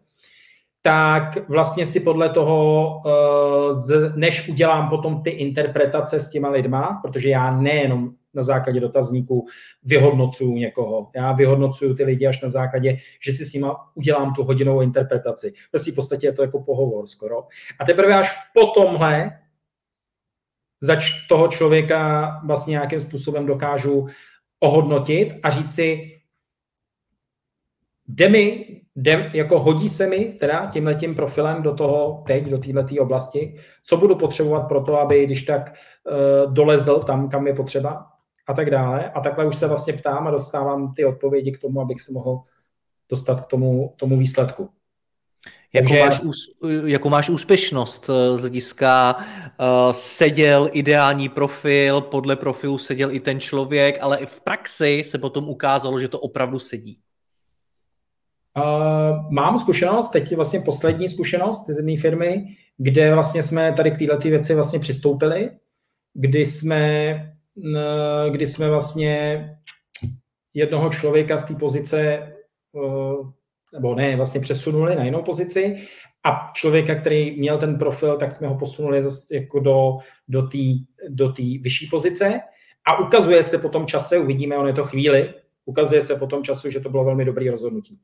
tak 0.82 1.50
vlastně 1.50 1.86
si 1.86 2.00
podle 2.00 2.30
toho, 2.30 2.92
eh, 3.06 4.12
než 4.16 4.50
udělám 4.50 4.90
potom 4.90 5.24
ty 5.24 5.30
interpretace 5.30 6.20
s 6.20 6.30
těma 6.30 6.50
lidma, 6.50 7.00
protože 7.04 7.30
já 7.30 7.52
nejenom 7.52 8.10
na 8.34 8.44
základě 8.44 8.80
dotazníků 8.80 9.46
vyhodnocuju 9.84 10.56
někoho. 10.56 11.10
Já 11.16 11.32
vyhodnocuju 11.32 11.96
ty 11.96 12.04
lidi 12.04 12.28
až 12.28 12.42
na 12.42 12.50
základě, 12.50 12.98
že 13.26 13.34
si 13.34 13.46
s 13.46 13.54
nima 13.54 13.76
udělám 13.96 14.34
tu 14.34 14.44
hodinovou 14.44 14.82
interpretaci. 14.82 15.54
V 15.74 15.96
podstatě 15.96 16.28
je 16.28 16.34
to 16.34 16.42
jako 16.42 16.64
pohovor 16.64 17.08
skoro. 17.08 17.44
A 17.80 17.86
teprve 17.86 18.14
až 18.14 18.36
po 18.54 18.66
tomhle 18.66 19.32
zač 20.86 21.28
toho 21.28 21.48
člověka 21.48 22.30
vlastně 22.46 22.72
nějakým 22.72 23.00
způsobem 23.00 23.46
dokážu 23.46 24.08
ohodnotit 24.60 25.34
a 25.44 25.50
říct 25.50 25.76
si, 25.76 26.12
jde 28.08 28.30
mi, 28.30 28.66
jde, 28.96 29.32
jako 29.34 29.60
hodí 29.60 29.90
se 29.90 30.08
mi 30.08 30.26
teda 30.26 30.70
tímhletím 30.74 31.16
profilem 31.16 31.64
do 31.64 31.74
toho 31.74 32.24
teď, 32.28 32.50
do 32.50 32.58
této 32.58 33.02
oblasti, 33.02 33.60
co 33.84 33.98
budu 33.98 34.16
potřebovat 34.16 34.68
pro 34.68 34.82
to, 34.82 35.00
aby 35.00 35.26
když 35.26 35.44
tak 35.44 35.74
uh, 35.74 36.54
dolezl 36.54 37.00
tam, 37.00 37.30
kam 37.30 37.48
je 37.48 37.54
potřeba 37.54 38.08
a 38.48 38.54
tak 38.54 38.70
dále. 38.70 39.12
A 39.12 39.22
takhle 39.22 39.46
už 39.46 39.56
se 39.56 39.68
vlastně 39.68 39.94
ptám 39.94 40.28
a 40.28 40.32
dostávám 40.32 40.94
ty 40.94 41.06
odpovědi 41.06 41.52
k 41.52 41.62
tomu, 41.62 41.82
abych 41.82 42.02
se 42.02 42.14
mohl 42.14 42.42
dostat 43.10 43.42
k 43.42 43.46
tomu, 43.46 43.94
tomu 43.98 44.18
výsledku. 44.18 44.70
Jakou, 45.76 45.88
Takže... 45.88 46.26
máš, 46.26 46.36
jakou 46.86 47.10
máš 47.10 47.30
úspěšnost 47.30 48.10
eh, 48.10 48.38
z 48.38 48.40
hlediska 48.40 49.16
uh, 49.16 49.92
seděl 49.92 50.70
ideální 50.74 51.30
profil, 51.30 52.02
podle 52.02 52.36
profilu 52.36 52.78
seděl 52.78 53.12
i 53.12 53.20
ten 53.20 53.40
člověk, 53.40 53.98
ale 54.02 54.18
i 54.18 54.26
v 54.26 54.42
praxi 54.42 55.04
se 55.06 55.18
potom 55.18 55.50
ukázalo, 55.50 56.00
že 56.00 56.08
to 56.08 56.20
opravdu 56.20 56.60
sedí. 56.60 57.00
Uh, 58.58 59.32
mám 59.32 59.60
zkušenost, 59.60 60.10
teď 60.10 60.32
je 60.32 60.36
vlastně 60.36 60.60
poslední 60.60 61.10
zkušenost 61.10 61.66
z 61.66 61.78
jedné 61.78 62.02
firmy, 62.02 62.46
kde 62.78 63.14
vlastně 63.14 63.44
jsme 63.44 63.74
tady 63.74 63.92
k 63.92 63.98
této 63.98 64.18
věci 64.18 64.56
vlastně 64.56 64.80
přistoupili, 64.80 65.52
kdy 66.14 66.46
jsme, 66.46 67.16
uh, 67.56 68.34
kdy 68.34 68.48
jsme 68.48 68.70
vlastně 68.70 69.46
jednoho 70.54 70.90
člověka 70.90 71.38
z 71.38 71.46
té 71.46 71.56
pozice 71.56 72.34
uh, 72.72 73.32
nebo 73.76 73.96
ne, 73.96 74.16
vlastně 74.16 74.42
přesunuli 74.42 74.96
na 74.96 75.04
jinou 75.04 75.22
pozici. 75.22 75.88
A 76.24 76.52
člověka, 76.54 76.96
který 76.96 77.40
měl 77.40 77.58
ten 77.58 77.78
profil, 77.78 78.18
tak 78.18 78.32
jsme 78.32 78.48
ho 78.48 78.58
posunuli 78.58 79.04
zase 79.04 79.36
jako 79.36 79.60
do, 79.60 79.98
do 80.28 80.42
té 80.42 80.58
do 81.10 81.32
tý 81.32 81.58
vyšší 81.58 81.88
pozice. 81.88 82.40
A 82.88 83.00
ukazuje 83.00 83.44
se 83.44 83.58
po 83.58 83.70
tom 83.70 83.88
čase, 83.88 84.18
uvidíme, 84.18 84.58
on 84.58 84.68
je 84.68 84.74
to 84.74 84.84
chvíli, 84.84 85.34
ukazuje 85.66 86.02
se 86.02 86.16
po 86.16 86.28
tom 86.28 86.44
času, 86.44 86.70
že 86.70 86.80
to 86.80 86.90
bylo 86.90 87.06
velmi 87.06 87.26
dobré 87.26 87.52
rozhodnutí. 87.52 88.00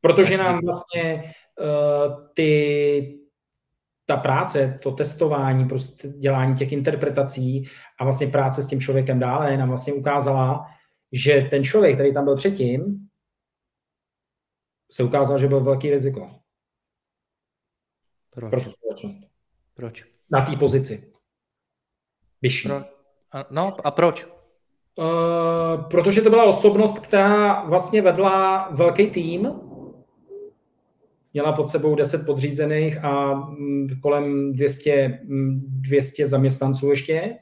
Protože 0.00 0.36
nám 0.36 0.60
vlastně 0.64 1.32
uh, 1.60 2.26
ty, 2.34 3.18
ta 4.06 4.16
práce, 4.16 4.78
to 4.82 4.90
testování, 4.90 5.68
prostě 5.68 6.08
dělání 6.08 6.54
těch 6.54 6.72
interpretací 6.72 7.68
a 8.00 8.04
vlastně 8.04 8.26
práce 8.26 8.62
s 8.62 8.66
tím 8.66 8.80
člověkem 8.80 9.18
dále 9.18 9.56
nám 9.56 9.68
vlastně 9.68 9.92
ukázala, 9.92 10.66
že 11.12 11.46
ten 11.50 11.64
člověk, 11.64 11.94
který 11.94 12.14
tam 12.14 12.24
byl 12.24 12.36
předtím, 12.36 13.05
se 14.90 15.02
ukázalo, 15.02 15.38
že 15.38 15.48
byl 15.48 15.60
velký 15.60 15.90
riziko. 15.90 16.30
Proč? 18.30 18.50
Pro 18.50 18.60
společnost. 18.60 19.18
Proč? 19.74 20.04
Na 20.30 20.46
té 20.46 20.56
pozici. 20.56 21.12
Vyšší. 22.42 22.68
Pro... 22.68 22.76
A, 23.32 23.46
no 23.50 23.86
a 23.86 23.90
proč? 23.90 24.26
Uh, 24.98 25.84
protože 25.90 26.22
to 26.22 26.30
byla 26.30 26.44
osobnost, 26.44 26.98
která 26.98 27.64
vlastně 27.64 28.02
vedla 28.02 28.68
velký 28.70 29.10
tým, 29.10 29.52
měla 31.32 31.52
pod 31.52 31.68
sebou 31.68 31.94
10 31.94 32.26
podřízených 32.26 33.04
a 33.04 33.34
mm, 33.34 33.88
kolem 34.02 34.52
200, 34.52 35.20
200 35.24 36.22
mm, 36.22 36.28
zaměstnanců 36.28 36.90
ještě. 36.90 37.36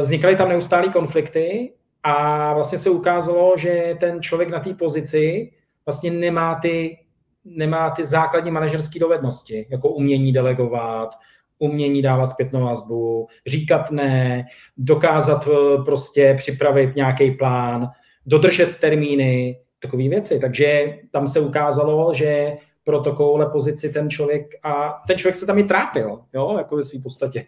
vznikaly 0.00 0.36
tam 0.36 0.48
neustálé 0.48 0.88
konflikty 0.88 1.72
a 2.02 2.54
vlastně 2.54 2.78
se 2.78 2.90
ukázalo, 2.90 3.56
že 3.56 3.96
ten 4.00 4.22
člověk 4.22 4.50
na 4.50 4.60
té 4.60 4.74
pozici 4.74 5.52
vlastně 5.86 6.10
nemá 6.10 6.54
ty, 6.54 6.98
nemá 7.44 7.90
ty 7.90 8.04
základní 8.04 8.50
manažerské 8.50 8.98
dovednosti, 8.98 9.66
jako 9.70 9.88
umění 9.88 10.32
delegovat, 10.32 11.14
umění 11.58 12.02
dávat 12.02 12.26
zpětnou 12.26 12.64
vazbu, 12.64 13.26
říkat 13.46 13.90
ne, 13.90 14.44
dokázat 14.76 15.48
eh, 15.48 15.82
prostě 15.84 16.34
připravit 16.38 16.96
nějaký 16.96 17.30
plán, 17.30 17.88
dodržet 18.26 18.76
termíny, 18.76 19.60
takové 19.78 20.08
věci. 20.08 20.40
Takže 20.40 20.98
tam 21.10 21.26
se 21.26 21.40
ukázalo, 21.40 22.14
že 22.14 22.52
pro 22.84 23.00
takovouhle 23.00 23.46
pozici 23.46 23.92
ten 23.92 24.10
člověk, 24.10 24.46
a 24.62 25.02
ten 25.06 25.18
člověk 25.18 25.36
se 25.36 25.46
tam 25.46 25.58
i 25.58 25.64
trápil, 25.64 26.20
jo, 26.34 26.54
jako 26.58 26.76
ve 26.76 26.84
své 26.84 27.00
podstatě. 27.00 27.46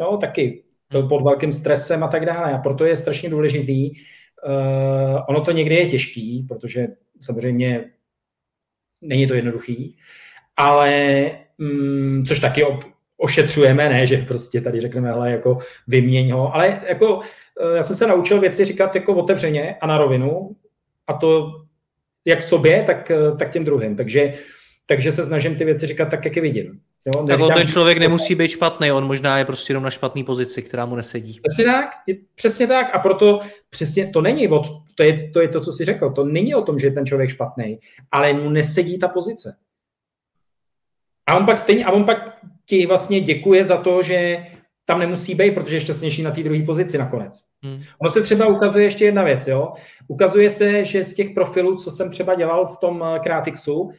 Jo, 0.00 0.16
taky 0.16 0.64
byl 0.90 1.08
pod 1.08 1.22
velkým 1.22 1.52
stresem 1.52 2.04
a 2.04 2.08
tak 2.08 2.26
dále. 2.26 2.52
A 2.52 2.58
proto 2.58 2.84
je 2.84 2.96
strašně 2.96 3.30
důležitý. 3.30 3.90
Uh, 3.90 5.20
ono 5.28 5.40
to 5.40 5.52
někdy 5.52 5.74
je 5.74 5.86
těžký, 5.86 6.46
protože 6.48 6.86
samozřejmě 7.20 7.90
není 9.00 9.26
to 9.26 9.34
jednoduchý, 9.34 9.98
ale 10.56 11.30
um, 11.58 12.24
což 12.24 12.40
taky 12.40 12.64
ošetřujeme, 13.16 13.88
ne, 13.88 14.06
že 14.06 14.16
prostě 14.16 14.60
tady 14.60 14.80
řekneme, 14.80 15.08
hele, 15.08 15.30
jako 15.30 15.58
vyměň 15.86 16.30
ho, 16.30 16.54
ale 16.54 16.82
jako 16.88 17.20
eh, 17.60 17.76
já 17.76 17.82
jsem 17.82 17.96
se 17.96 18.06
naučil 18.06 18.40
věci 18.40 18.64
říkat 18.64 18.94
jako 18.94 19.14
otevřeně 19.14 19.76
a 19.80 19.86
na 19.86 19.98
rovinu 19.98 20.56
a 21.06 21.12
to 21.12 21.52
jak 22.24 22.42
sobě, 22.42 22.82
tak, 22.82 23.10
eh, 23.10 23.36
tak 23.38 23.50
těm 23.50 23.64
druhým. 23.64 23.96
Takže, 23.96 24.34
takže 24.86 25.12
se 25.12 25.26
snažím 25.26 25.56
ty 25.56 25.64
věci 25.64 25.86
říkat 25.86 26.10
tak, 26.10 26.24
jak 26.24 26.36
je 26.36 26.42
vidím. 26.42 26.80
Jo, 27.16 27.26
tak 27.26 27.56
ten 27.56 27.66
člověk 27.66 27.98
nemusí 27.98 28.34
být 28.34 28.50
špatný, 28.50 28.92
on 28.92 29.06
možná 29.06 29.38
je 29.38 29.44
prostě 29.44 29.70
jenom 29.70 29.84
na 29.84 29.90
špatné 29.90 30.24
pozici, 30.24 30.62
která 30.62 30.86
mu 30.86 30.96
nesedí. 30.96 31.40
Přesně 31.48 31.64
tak, 31.64 31.90
je, 32.06 32.16
přesně 32.34 32.66
tak 32.66 32.94
a 32.94 32.98
proto 32.98 33.40
přesně 33.70 34.06
to 34.06 34.20
není, 34.20 34.48
od, 34.48 34.66
to, 34.94 35.02
je, 35.02 35.30
to 35.30 35.40
je 35.40 35.48
to, 35.48 35.60
co 35.60 35.72
jsi 35.72 35.84
řekl, 35.84 36.10
to 36.10 36.24
není 36.24 36.54
o 36.54 36.62
tom, 36.62 36.78
že 36.78 36.86
je 36.86 36.92
ten 36.92 37.06
člověk 37.06 37.30
špatný, 37.30 37.78
ale 38.12 38.32
mu 38.32 38.50
nesedí 38.50 38.98
ta 38.98 39.08
pozice. 39.08 39.56
A 41.26 41.36
on 41.36 41.46
pak 41.46 41.58
stejně, 41.58 41.84
a 41.84 41.92
on 41.92 42.04
pak 42.04 42.38
ti 42.66 42.86
vlastně 42.86 43.20
děkuje 43.20 43.64
za 43.64 43.76
to, 43.76 44.02
že 44.02 44.46
tam 44.84 44.98
nemusí 44.98 45.34
být, 45.34 45.54
protože 45.54 45.76
je 45.76 45.80
šťastnější 45.80 46.22
na 46.22 46.30
té 46.30 46.42
druhé 46.42 46.62
pozici 46.62 46.98
nakonec. 46.98 47.44
Hmm. 47.62 47.80
Ono 47.98 48.10
se 48.10 48.22
třeba 48.22 48.46
ukazuje 48.46 48.84
ještě 48.84 49.04
jedna 49.04 49.22
věc, 49.22 49.46
jo. 49.46 49.72
Ukazuje 50.08 50.50
se, 50.50 50.84
že 50.84 51.04
z 51.04 51.14
těch 51.14 51.30
profilů, 51.34 51.76
co 51.76 51.90
jsem 51.90 52.10
třeba 52.10 52.34
dělal 52.34 52.66
v 52.66 52.76
tom 52.76 53.04
Kratixu, 53.22 53.90
eh, 53.92 53.96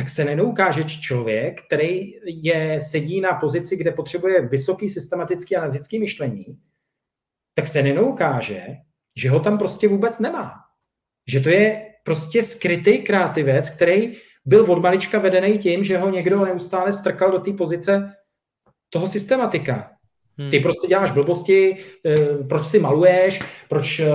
tak 0.00 0.10
se 0.10 0.24
nenoukáže 0.24 0.84
člověk, 0.84 1.62
který 1.66 2.12
je, 2.26 2.80
sedí 2.80 3.20
na 3.20 3.32
pozici, 3.32 3.76
kde 3.76 3.92
potřebuje 3.92 4.48
vysoký 4.48 4.88
systematický 4.88 5.56
analytický 5.56 5.98
myšlení, 5.98 6.44
tak 7.54 7.66
se 7.66 7.82
nenoukáže, 7.82 8.66
že 9.16 9.30
ho 9.30 9.40
tam 9.40 9.58
prostě 9.58 9.88
vůbec 9.88 10.18
nemá. 10.18 10.52
Že 11.28 11.40
to 11.40 11.48
je 11.48 11.86
prostě 12.04 12.42
skrytý 12.42 12.98
kreativec, 12.98 13.70
který 13.70 14.16
byl 14.44 14.72
od 14.72 14.82
malička 14.82 15.18
vedený 15.18 15.58
tím, 15.58 15.84
že 15.84 15.98
ho 15.98 16.10
někdo 16.10 16.44
neustále 16.44 16.92
strkal 16.92 17.32
do 17.32 17.38
té 17.38 17.52
pozice 17.52 18.12
toho 18.88 19.08
systematika. 19.08 19.90
Ty 20.50 20.56
hmm. 20.56 20.62
prostě 20.62 20.88
děláš 20.88 21.10
blbosti, 21.10 21.76
eh, 22.06 22.16
proč 22.48 22.66
si 22.66 22.78
maluješ, 22.78 23.40
proč, 23.68 24.00
eh, 24.00 24.12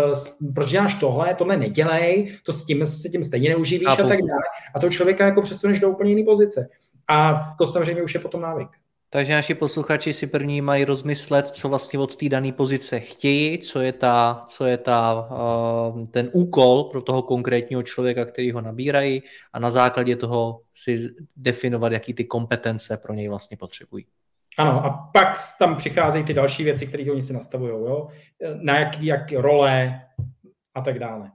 proč 0.56 0.72
děláš 0.72 0.96
tohle, 0.96 1.36
tohle 1.36 1.58
nedělej, 1.58 2.38
to 2.46 2.54
s 2.54 2.66
tím, 2.66 2.82
s 2.82 3.12
tím 3.12 3.24
stejně 3.24 3.50
neuživíš 3.50 3.88
a, 3.88 3.92
a 3.92 3.96
tak 3.96 4.20
dále. 4.20 4.44
A 4.76 4.80
toho 4.80 4.92
člověka 4.92 5.26
jako 5.26 5.42
přesuneš 5.42 5.80
do 5.80 5.90
úplně 5.90 6.12
jiné 6.12 6.26
pozice. 6.26 6.70
A 7.08 7.48
to 7.58 7.68
samozřejmě 7.68 8.04
už 8.04 8.14
je 8.14 8.20
potom 8.20 8.42
návyk. 8.42 8.70
Takže 9.10 9.34
naši 9.34 9.54
posluchači 9.54 10.14
si 10.14 10.28
první 10.28 10.62
mají 10.62 10.86
rozmyslet, 10.86 11.48
co 11.48 11.70
vlastně 11.70 12.00
od 12.00 12.16
té 12.16 12.30
dané 12.30 12.52
pozice 12.52 13.00
chtějí, 13.00 13.58
co 13.58 13.82
je, 13.82 13.92
ta, 13.92 14.46
co 14.48 14.66
je 14.66 14.78
ta, 14.78 15.28
uh, 15.94 16.06
ten 16.06 16.30
úkol 16.34 16.84
pro 16.84 17.02
toho 17.02 17.22
konkrétního 17.22 17.84
člověka, 17.84 18.26
který 18.26 18.52
ho 18.52 18.62
nabírají 18.62 19.24
a 19.54 19.60
na 19.60 19.72
základě 19.72 20.16
toho 20.16 20.62
si 20.74 21.08
definovat, 21.36 21.92
jaký 21.92 22.14
ty 22.14 22.24
kompetence 22.24 22.98
pro 22.98 23.14
něj 23.14 23.28
vlastně 23.28 23.58
potřebují. 23.58 24.06
Ano, 24.58 24.86
a 24.86 25.10
pak 25.14 25.38
tam 25.60 25.76
přicházejí 25.76 26.26
ty 26.26 26.34
další 26.34 26.64
věci, 26.64 26.88
které 26.88 27.12
oni 27.12 27.22
si 27.22 27.34
nastavují, 27.34 27.72
jo? 27.72 28.08
na 28.62 28.80
jaký, 28.80 29.06
jak 29.06 29.32
role 29.32 30.02
a 30.76 30.82
tak 30.82 31.00
dále. 31.00 31.32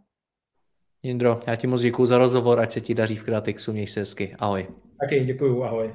Jindro, 1.03 1.41
já 1.47 1.57
ti 1.57 1.67
moc 1.67 1.81
děkuji 1.81 2.07
za 2.07 2.19
rozhovor, 2.19 2.61
ať 2.61 2.71
se 2.71 2.81
ti 2.81 2.95
daří 2.95 3.17
v 3.17 3.25
Kreatixu, 3.25 3.73
měj 3.73 3.87
se 3.87 4.01
hezky. 4.01 4.37
Ahoj. 4.39 4.67
Taky 5.01 5.25
děkuji, 5.25 5.65
ahoj. 5.65 5.95